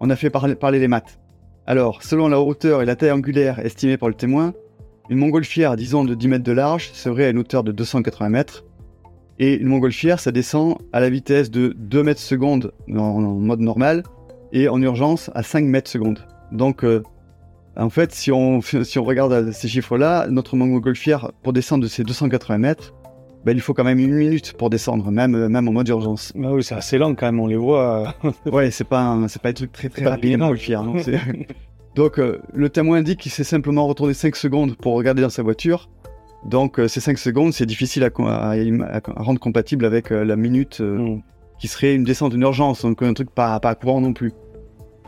on 0.00 0.10
a 0.10 0.16
fait 0.16 0.30
parler 0.30 0.78
les 0.78 0.88
maths. 0.88 1.18
Alors, 1.66 2.02
selon 2.02 2.28
la 2.28 2.40
hauteur 2.40 2.80
et 2.80 2.86
la 2.86 2.96
taille 2.96 3.10
angulaire 3.10 3.58
estimée 3.58 3.98
par 3.98 4.08
le 4.08 4.14
témoin, 4.14 4.54
une 5.10 5.18
montgolfière, 5.18 5.76
disons 5.76 6.04
de 6.04 6.14
10 6.14 6.28
mètres 6.28 6.44
de 6.44 6.52
large, 6.52 6.90
serait 6.92 7.26
à 7.26 7.28
une 7.28 7.38
hauteur 7.38 7.62
de 7.62 7.72
280 7.72 8.28
mètres. 8.30 8.64
Et 9.38 9.54
une 9.54 9.68
montgolfière, 9.68 10.18
ça 10.18 10.32
descend 10.32 10.78
à 10.92 11.00
la 11.00 11.10
vitesse 11.10 11.50
de 11.50 11.74
2 11.76 12.02
mètres 12.02 12.20
secondes 12.20 12.72
en, 12.92 13.20
mode 13.20 13.60
normal 13.60 14.02
et 14.52 14.68
en 14.68 14.82
urgence 14.82 15.30
à 15.34 15.42
5 15.42 15.64
mètres 15.64 15.90
secondes. 15.90 16.26
Donc, 16.50 16.84
euh, 16.84 17.02
en 17.76 17.90
fait, 17.90 18.12
si 18.12 18.32
on, 18.32 18.60
si 18.60 18.98
on 18.98 19.04
regarde 19.04 19.52
ces 19.52 19.68
chiffres-là, 19.68 20.26
notre 20.28 20.56
montgolfière, 20.56 21.30
pour 21.42 21.52
descendre 21.52 21.84
de 21.84 21.88
ces 21.88 22.02
280 22.02 22.58
mètres, 22.58 22.94
ben, 23.44 23.56
il 23.56 23.60
faut 23.60 23.72
quand 23.72 23.84
même 23.84 24.00
une 24.00 24.14
minute 24.14 24.54
pour 24.54 24.68
descendre, 24.68 25.10
même, 25.12 25.46
même 25.46 25.68
en 25.68 25.72
mode 25.72 25.88
urgence. 25.88 26.32
Bah 26.34 26.50
oui, 26.52 26.64
c'est 26.64 26.74
assez 26.74 26.98
lent 26.98 27.14
quand 27.14 27.26
même, 27.26 27.38
on 27.38 27.46
les 27.46 27.56
voit. 27.56 28.14
ouais, 28.46 28.72
c'est 28.72 28.84
pas, 28.84 29.00
un, 29.00 29.28
c'est 29.28 29.40
pas 29.40 29.50
un 29.50 29.52
truc 29.52 29.70
très 29.70 29.88
très 29.88 30.04
rapide, 30.04 30.38
montgolfière. 30.38 30.82
Donc, 31.94 32.18
euh, 32.18 32.40
le 32.52 32.68
témoin 32.68 33.02
dit 33.02 33.16
qu'il 33.16 33.32
s'est 33.32 33.44
simplement 33.44 33.86
retourné 33.86 34.14
5 34.14 34.34
secondes 34.36 34.76
pour 34.76 34.94
regarder 34.94 35.22
dans 35.22 35.30
sa 35.30 35.42
voiture. 35.42 35.88
Donc, 36.44 36.78
euh, 36.78 36.88
ces 36.88 37.00
5 37.00 37.18
secondes, 37.18 37.52
c'est 37.52 37.66
difficile 37.66 38.04
à, 38.04 39.00
rendre 39.16 39.40
compatible 39.40 39.84
avec 39.84 40.12
euh, 40.12 40.24
la 40.24 40.36
minute 40.36 40.80
mm. 40.80 41.20
qui 41.58 41.68
serait 41.68 41.94
une 41.94 42.04
descente 42.04 42.32
d'une 42.32 42.42
urgence, 42.42 42.82
donc 42.82 43.02
un 43.02 43.12
truc 43.12 43.30
pas, 43.30 43.58
pas 43.60 43.74
courant 43.74 44.00
non 44.00 44.12
plus. 44.12 44.32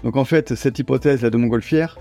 Donc, 0.03 0.17
en 0.17 0.25
fait, 0.25 0.55
cette 0.55 0.79
hypothèse 0.79 1.23
là 1.23 1.31
de 1.31 1.37
montgolfière, 1.37 1.99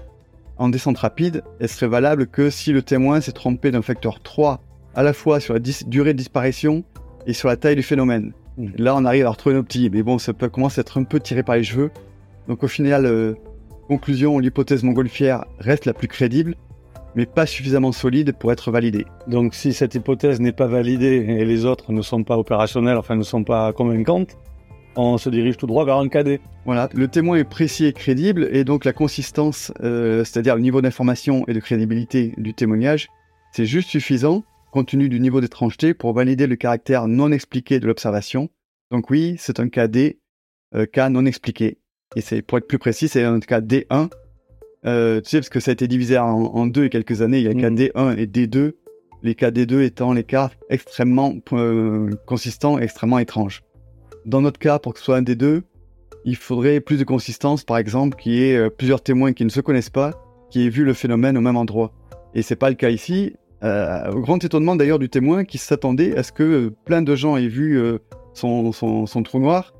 en 0.57 0.69
descente 0.69 0.97
rapide, 0.97 1.43
elle 1.59 1.69
serait 1.69 1.87
valable 1.87 2.27
que 2.27 2.49
si 2.49 2.73
le 2.73 2.81
témoin 2.81 3.21
s'est 3.21 3.31
trompé 3.31 3.71
d'un 3.71 3.81
facteur 3.81 4.21
3 4.21 4.61
à 4.95 5.03
la 5.03 5.13
fois 5.13 5.39
sur 5.39 5.53
la 5.53 5.59
durée 5.59 6.13
de 6.13 6.17
disparition 6.17 6.83
et 7.27 7.33
sur 7.33 7.47
la 7.47 7.55
taille 7.55 7.75
du 7.75 7.83
phénomène. 7.83 8.33
Mm. 8.57 8.67
Là, 8.77 8.95
on 8.95 9.05
arrive 9.05 9.25
à 9.25 9.29
retrouver 9.29 9.55
nos 9.55 9.63
petits, 9.63 9.89
mais 9.89 10.01
bon, 10.01 10.17
ça 10.17 10.33
peut 10.33 10.49
commencer 10.49 10.79
à 10.79 10.81
être 10.81 10.99
un 10.99 11.03
peu 11.03 11.19
tiré 11.19 11.43
par 11.43 11.55
les 11.55 11.63
cheveux. 11.63 11.91
Donc, 12.47 12.63
au 12.63 12.67
final, 12.67 13.05
euh, 13.05 13.35
conclusion, 13.87 14.39
l'hypothèse 14.39 14.83
montgolfière 14.83 15.45
reste 15.59 15.85
la 15.85 15.93
plus 15.93 16.07
crédible, 16.07 16.55
mais 17.19 17.25
pas 17.25 17.45
suffisamment 17.45 17.91
solide 17.91 18.31
pour 18.31 18.49
être 18.53 18.71
validée. 18.71 19.05
Donc, 19.27 19.53
si 19.53 19.73
cette 19.73 19.93
hypothèse 19.93 20.39
n'est 20.39 20.53
pas 20.53 20.67
validée 20.67 21.25
et 21.27 21.43
les 21.43 21.65
autres 21.65 21.91
ne 21.91 22.01
sont 22.01 22.23
pas 22.23 22.37
opérationnelles, 22.37 22.95
enfin 22.95 23.17
ne 23.17 23.23
sont 23.23 23.43
pas 23.43 23.73
convaincantes, 23.73 24.37
on 24.95 25.17
se 25.17 25.29
dirige 25.29 25.57
tout 25.57 25.67
droit 25.67 25.83
vers 25.83 25.97
un 25.97 26.07
cadet. 26.07 26.39
Voilà, 26.63 26.87
le 26.93 27.09
témoin 27.09 27.35
est 27.35 27.43
précis 27.43 27.83
et 27.83 27.91
crédible, 27.91 28.47
et 28.53 28.63
donc 28.63 28.85
la 28.85 28.93
consistance, 28.93 29.73
euh, 29.83 30.23
c'est-à-dire 30.23 30.55
le 30.55 30.61
niveau 30.61 30.81
d'information 30.81 31.43
et 31.49 31.53
de 31.53 31.59
crédibilité 31.59 32.33
du 32.37 32.53
témoignage, 32.53 33.09
c'est 33.51 33.65
juste 33.65 33.89
suffisant 33.89 34.45
compte 34.71 34.87
tenu 34.87 35.09
du 35.09 35.19
niveau 35.19 35.41
d'étrangeté 35.41 35.93
pour 35.93 36.13
valider 36.13 36.47
le 36.47 36.55
caractère 36.55 37.09
non 37.09 37.33
expliqué 37.33 37.81
de 37.81 37.85
l'observation. 37.85 38.47
Donc 38.91 39.09
oui, 39.09 39.35
c'est 39.39 39.59
un 39.59 39.67
cas 39.67 39.89
D, 39.89 40.21
euh, 40.73 40.85
cas 40.85 41.09
non 41.09 41.25
expliqué. 41.25 41.79
Et 42.15 42.21
c'est 42.21 42.41
pour 42.41 42.59
être 42.59 42.67
plus 42.67 42.79
précis, 42.79 43.09
c'est 43.09 43.25
un 43.25 43.41
cas 43.41 43.59
D1 43.59 44.09
Euh, 44.85 45.19
tu 45.21 45.29
sais, 45.29 45.37
parce 45.39 45.49
que 45.49 45.59
ça 45.59 45.71
a 45.71 45.73
été 45.73 45.87
divisé 45.87 46.17
en, 46.17 46.67
deux 46.67 46.85
a 46.85 46.89
quelques 46.89 47.21
années. 47.21 47.39
Il 47.39 47.43
y 47.43 47.47
a 47.47 47.69
mmh. 47.69 47.75
KD1 47.75 48.17
et 48.17 48.25
D2. 48.25 48.73
Les 49.21 49.33
KD2 49.33 49.81
étant 49.81 50.13
les 50.13 50.23
cas 50.23 50.49
extrêmement 50.69 51.35
euh, 51.51 52.09
consistants, 52.25 52.79
extrêmement 52.79 53.19
étranges. 53.19 53.63
Dans 54.25 54.41
notre 54.41 54.59
cas, 54.59 54.79
pour 54.79 54.93
que 54.93 54.99
ce 54.99 55.05
soit 55.05 55.17
un 55.17 55.21
D2, 55.21 55.61
il 56.23 56.35
faudrait 56.35 56.79
plus 56.79 56.97
de 56.97 57.03
consistance, 57.03 57.63
par 57.63 57.77
exemple, 57.77 58.17
qu'il 58.17 58.33
y 58.33 58.43
ait 58.43 58.55
euh, 58.55 58.69
plusieurs 58.69 59.01
témoins 59.01 59.33
qui 59.33 59.43
ne 59.43 59.49
se 59.49 59.59
connaissent 59.59 59.89
pas, 59.89 60.13
qui 60.49 60.65
aient 60.65 60.69
vu 60.69 60.85
le 60.85 60.93
phénomène 60.93 61.37
au 61.37 61.41
même 61.41 61.57
endroit. 61.57 61.91
Et 62.33 62.41
c'est 62.41 62.55
pas 62.55 62.69
le 62.69 62.75
cas 62.75 62.89
ici. 62.89 63.33
Euh, 63.61 64.09
au 64.11 64.21
grand 64.21 64.41
étonnement 64.41 64.77
d'ailleurs 64.77 64.99
du 64.99 65.09
témoin 65.09 65.43
qui 65.43 65.57
s'attendait 65.57 66.15
à 66.15 66.23
ce 66.23 66.31
que 66.31 66.69
plein 66.85 67.01
de 67.01 67.13
gens 67.13 67.35
aient 67.35 67.49
vu 67.49 67.77
son, 68.33 68.71
son, 68.71 69.23
trou 69.23 69.39
noir 69.39 69.73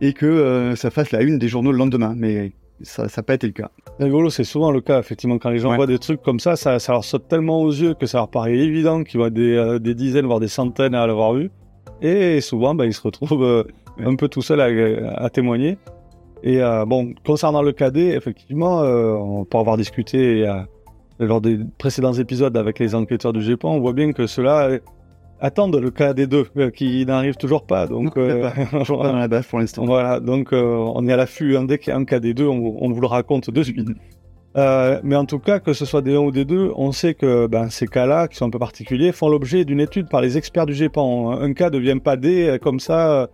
et 0.00 0.12
que 0.12 0.74
ça 0.76 0.92
fasse 0.92 1.10
la 1.10 1.22
une 1.22 1.40
des 1.40 1.48
journaux 1.48 1.72
le 1.72 1.78
lendemain. 1.78 2.14
Mais 2.16 2.52
ça 2.84 3.04
n'a 3.04 3.22
pas 3.22 3.34
été 3.34 3.46
le 3.46 3.52
cas. 3.52 3.70
Rigolo, 3.98 4.30
c'est 4.30 4.44
souvent 4.44 4.70
le 4.70 4.80
cas, 4.80 4.98
effectivement. 4.98 5.38
Quand 5.38 5.50
les 5.50 5.58
gens 5.58 5.74
voient 5.74 5.86
des 5.86 5.98
trucs 5.98 6.22
comme 6.22 6.40
ça, 6.40 6.56
ça, 6.56 6.78
leur 6.88 7.04
saute 7.04 7.28
tellement 7.28 7.60
aux 7.60 7.70
yeux 7.70 7.94
que 7.94 8.06
ça 8.06 8.18
leur 8.18 8.28
paraît 8.28 8.56
évident 8.56 9.04
qu'ils 9.04 9.18
voient 9.18 9.30
des, 9.30 9.56
euh, 9.56 9.78
des, 9.78 9.94
dizaines, 9.94 10.26
voire 10.26 10.40
des 10.40 10.48
centaines 10.48 10.94
à 10.94 11.06
l'avoir 11.06 11.34
vu. 11.34 11.50
Et 12.02 12.40
souvent, 12.40 12.74
ben, 12.74 12.84
ils 12.84 12.94
se 12.94 13.02
retrouvent 13.02 13.44
euh, 13.44 13.64
un 13.98 14.16
peu 14.16 14.28
tout 14.28 14.42
seuls 14.42 14.60
à, 14.60 15.30
témoigner. 15.30 15.78
Et 16.42 16.62
euh, 16.62 16.84
bon, 16.84 17.14
concernant 17.24 17.62
le 17.62 17.72
cadet, 17.72 18.14
effectivement, 18.16 18.80
on 18.80 19.44
peut 19.44 19.58
avoir 19.58 19.76
discuté 19.76 20.46
lors 21.18 21.40
des 21.40 21.58
précédents 21.78 22.12
épisodes 22.12 22.56
avec 22.56 22.78
les 22.78 22.94
enquêteurs 22.94 23.32
du 23.32 23.42
Japon, 23.42 23.70
on 23.70 23.80
voit 23.80 23.92
bien 23.92 24.12
que 24.12 24.26
cela 24.26 24.70
attendent 25.44 25.76
le 25.76 25.90
cas 25.90 26.14
des 26.14 26.26
deux 26.26 26.46
euh, 26.56 26.70
qui 26.70 27.04
n'arrive 27.04 27.36
toujours 27.36 27.66
pas. 27.66 27.86
Donc, 27.86 28.16
euh, 28.16 28.50
pas 28.50 28.84
dans 28.88 29.16
la 29.16 29.28
base 29.28 29.46
pour 29.46 29.58
l'instant. 29.58 29.84
Voilà, 29.84 30.18
donc 30.18 30.52
euh, 30.52 30.62
on 30.94 31.06
est 31.06 31.12
à 31.12 31.16
l'affût. 31.16 31.56
Dès 31.66 31.78
qu'il 31.78 31.92
y 31.92 31.92
a 31.92 31.98
un 31.98 32.04
cas 32.04 32.18
des 32.18 32.32
deux, 32.32 32.46
on, 32.46 32.90
vous 32.90 33.00
le 33.00 33.06
raconte 33.06 33.50
de 33.50 33.62
suite. 33.62 33.90
mais 34.56 35.16
en 35.16 35.26
tout 35.26 35.38
cas, 35.38 35.60
que 35.60 35.74
ce 35.74 35.84
soit 35.84 36.00
des 36.00 36.14
1 36.14 36.18
ou 36.18 36.30
des 36.30 36.46
2, 36.46 36.72
on 36.76 36.92
sait 36.92 37.14
que 37.14 37.46
ben, 37.46 37.68
ces 37.68 37.86
cas-là, 37.86 38.26
qui 38.28 38.36
sont 38.36 38.46
un 38.46 38.50
peu 38.50 38.58
particuliers, 38.58 39.12
font 39.12 39.28
l'objet 39.28 39.64
d'une 39.64 39.80
étude 39.80 40.08
par 40.08 40.22
les 40.22 40.38
experts 40.38 40.66
du 40.66 40.74
GEPAN. 40.74 41.32
Un 41.32 41.52
cas 41.52 41.68
ne 41.70 41.78
vient 41.78 41.98
pas 41.98 42.16
D 42.16 42.58
comme 42.62 42.80
ça 42.80 43.28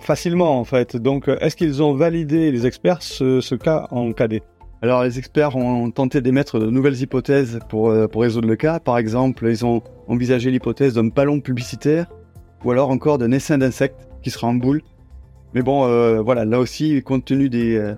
facilement, 0.00 0.60
en 0.60 0.64
fait. 0.64 0.96
Donc, 0.96 1.28
est-ce 1.40 1.56
qu'ils 1.56 1.82
ont 1.82 1.94
validé, 1.94 2.52
les 2.52 2.64
experts, 2.66 3.02
ce, 3.02 3.40
ce 3.40 3.56
cas 3.56 3.88
en 3.90 4.12
KD 4.12 4.40
alors 4.80 5.02
les 5.02 5.18
experts 5.18 5.56
ont 5.56 5.90
tenté 5.90 6.20
d'émettre 6.20 6.60
de 6.60 6.66
nouvelles 6.66 7.00
hypothèses 7.02 7.58
pour, 7.68 7.90
euh, 7.90 8.06
pour 8.06 8.22
résoudre 8.22 8.46
le 8.46 8.54
cas. 8.54 8.78
Par 8.78 8.96
exemple, 8.96 9.46
ils 9.48 9.66
ont 9.66 9.82
envisagé 10.06 10.50
l'hypothèse 10.50 10.94
d'un 10.94 11.08
ballon 11.08 11.40
publicitaire 11.40 12.06
ou 12.64 12.70
alors 12.70 12.90
encore 12.90 13.18
d'un 13.18 13.32
essaim 13.32 13.58
d'insectes 13.58 14.08
qui 14.22 14.30
sera 14.30 14.46
en 14.46 14.54
boule. 14.54 14.82
Mais 15.54 15.62
bon, 15.62 15.86
euh, 15.86 16.20
voilà, 16.20 16.44
là 16.44 16.60
aussi, 16.60 17.02
compte 17.02 17.24
tenu 17.24 17.50
euh, 17.52 17.94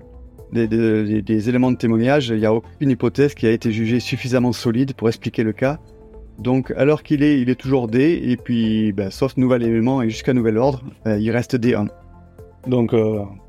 des, 0.53 1.49
éléments 1.49 1.71
de 1.71 1.77
témoignage, 1.77 2.29
il 2.29 2.37
n'y 2.37 2.45
a 2.45 2.53
aucune 2.53 2.89
hypothèse 2.89 3.35
qui 3.35 3.45
a 3.45 3.51
été 3.51 3.71
jugée 3.71 3.99
suffisamment 3.99 4.51
solide 4.51 4.93
pour 4.93 5.07
expliquer 5.07 5.43
le 5.43 5.53
cas. 5.53 5.77
Donc, 6.39 6.73
alors 6.75 7.03
qu'il 7.03 7.21
est, 7.21 7.39
il 7.39 7.49
est 7.49 7.59
toujours 7.59 7.87
D, 7.87 8.19
et 8.23 8.37
puis, 8.37 8.91
ben, 8.93 9.11
sauf 9.11 9.37
nouvel 9.37 9.61
élément 9.61 10.01
et 10.01 10.09
jusqu'à 10.09 10.33
nouvel 10.33 10.57
ordre, 10.57 10.81
il 11.05 11.29
reste 11.29 11.55
D1. 11.55 11.89
Donc, 12.67 12.95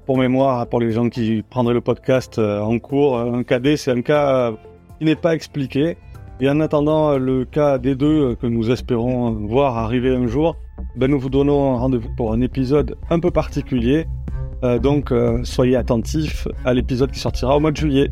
pour 0.06 0.18
mémoire, 0.18 0.66
pour 0.66 0.80
les 0.80 0.92
gens 0.92 1.08
qui 1.08 1.42
prendraient 1.48 1.74
le 1.74 1.80
podcast 1.80 2.38
euh, 2.38 2.60
en 2.60 2.78
cours, 2.78 3.18
un 3.18 3.42
KD, 3.42 3.76
c'est 3.76 3.90
un 3.90 4.02
cas 4.02 4.34
euh, 4.34 4.52
qui 4.98 5.04
n'est 5.04 5.16
pas 5.16 5.34
expliqué. 5.34 5.96
Et 6.40 6.50
en 6.50 6.60
attendant 6.60 7.18
le 7.18 7.44
cas 7.44 7.78
des 7.78 7.94
deux 7.94 8.30
euh, 8.30 8.34
que 8.34 8.46
nous 8.46 8.70
espérons 8.70 9.30
voir 9.30 9.78
arriver 9.78 10.14
un 10.14 10.26
jour, 10.26 10.56
ben 10.96 11.10
nous 11.10 11.20
vous 11.20 11.30
donnons 11.30 11.76
rendez-vous 11.76 12.10
pour 12.16 12.32
un 12.32 12.40
épisode 12.40 12.96
un 13.10 13.20
peu 13.20 13.30
particulier. 13.30 14.06
donc 14.80 15.12
soyez 15.42 15.76
attentifs 15.76 16.46
à 16.64 16.72
l'épisode 16.72 17.10
qui 17.10 17.18
sortira 17.18 17.56
au 17.56 17.60
mois 17.60 17.72
de 17.72 17.76
juillet. 17.76 18.10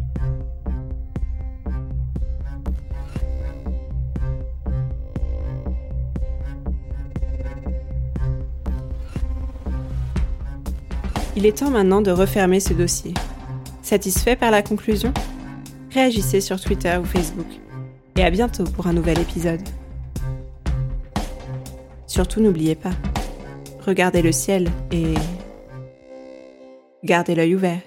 Il 11.41 11.47
est 11.47 11.57
temps 11.57 11.71
maintenant 11.71 12.03
de 12.03 12.11
refermer 12.11 12.61
ce 12.61 12.75
dossier. 12.75 13.15
Satisfait 13.81 14.37
par 14.37 14.51
la 14.51 14.61
conclusion? 14.61 15.11
Réagissez 15.91 16.43
sur 16.43 16.61
Twitter 16.61 16.95
ou 17.01 17.07
Facebook. 17.07 17.47
Et 18.17 18.23
à 18.23 18.29
bientôt 18.29 18.65
pour 18.65 18.87
un 18.87 18.93
nouvel 18.93 19.19
épisode. 19.19 19.63
Surtout 22.07 22.43
n'oubliez 22.43 22.75
pas, 22.75 22.93
regardez 23.87 24.21
le 24.21 24.33
ciel 24.33 24.69
et 24.93 25.15
gardez 27.05 27.35
l'œil 27.35 27.55
ouvert. 27.55 27.81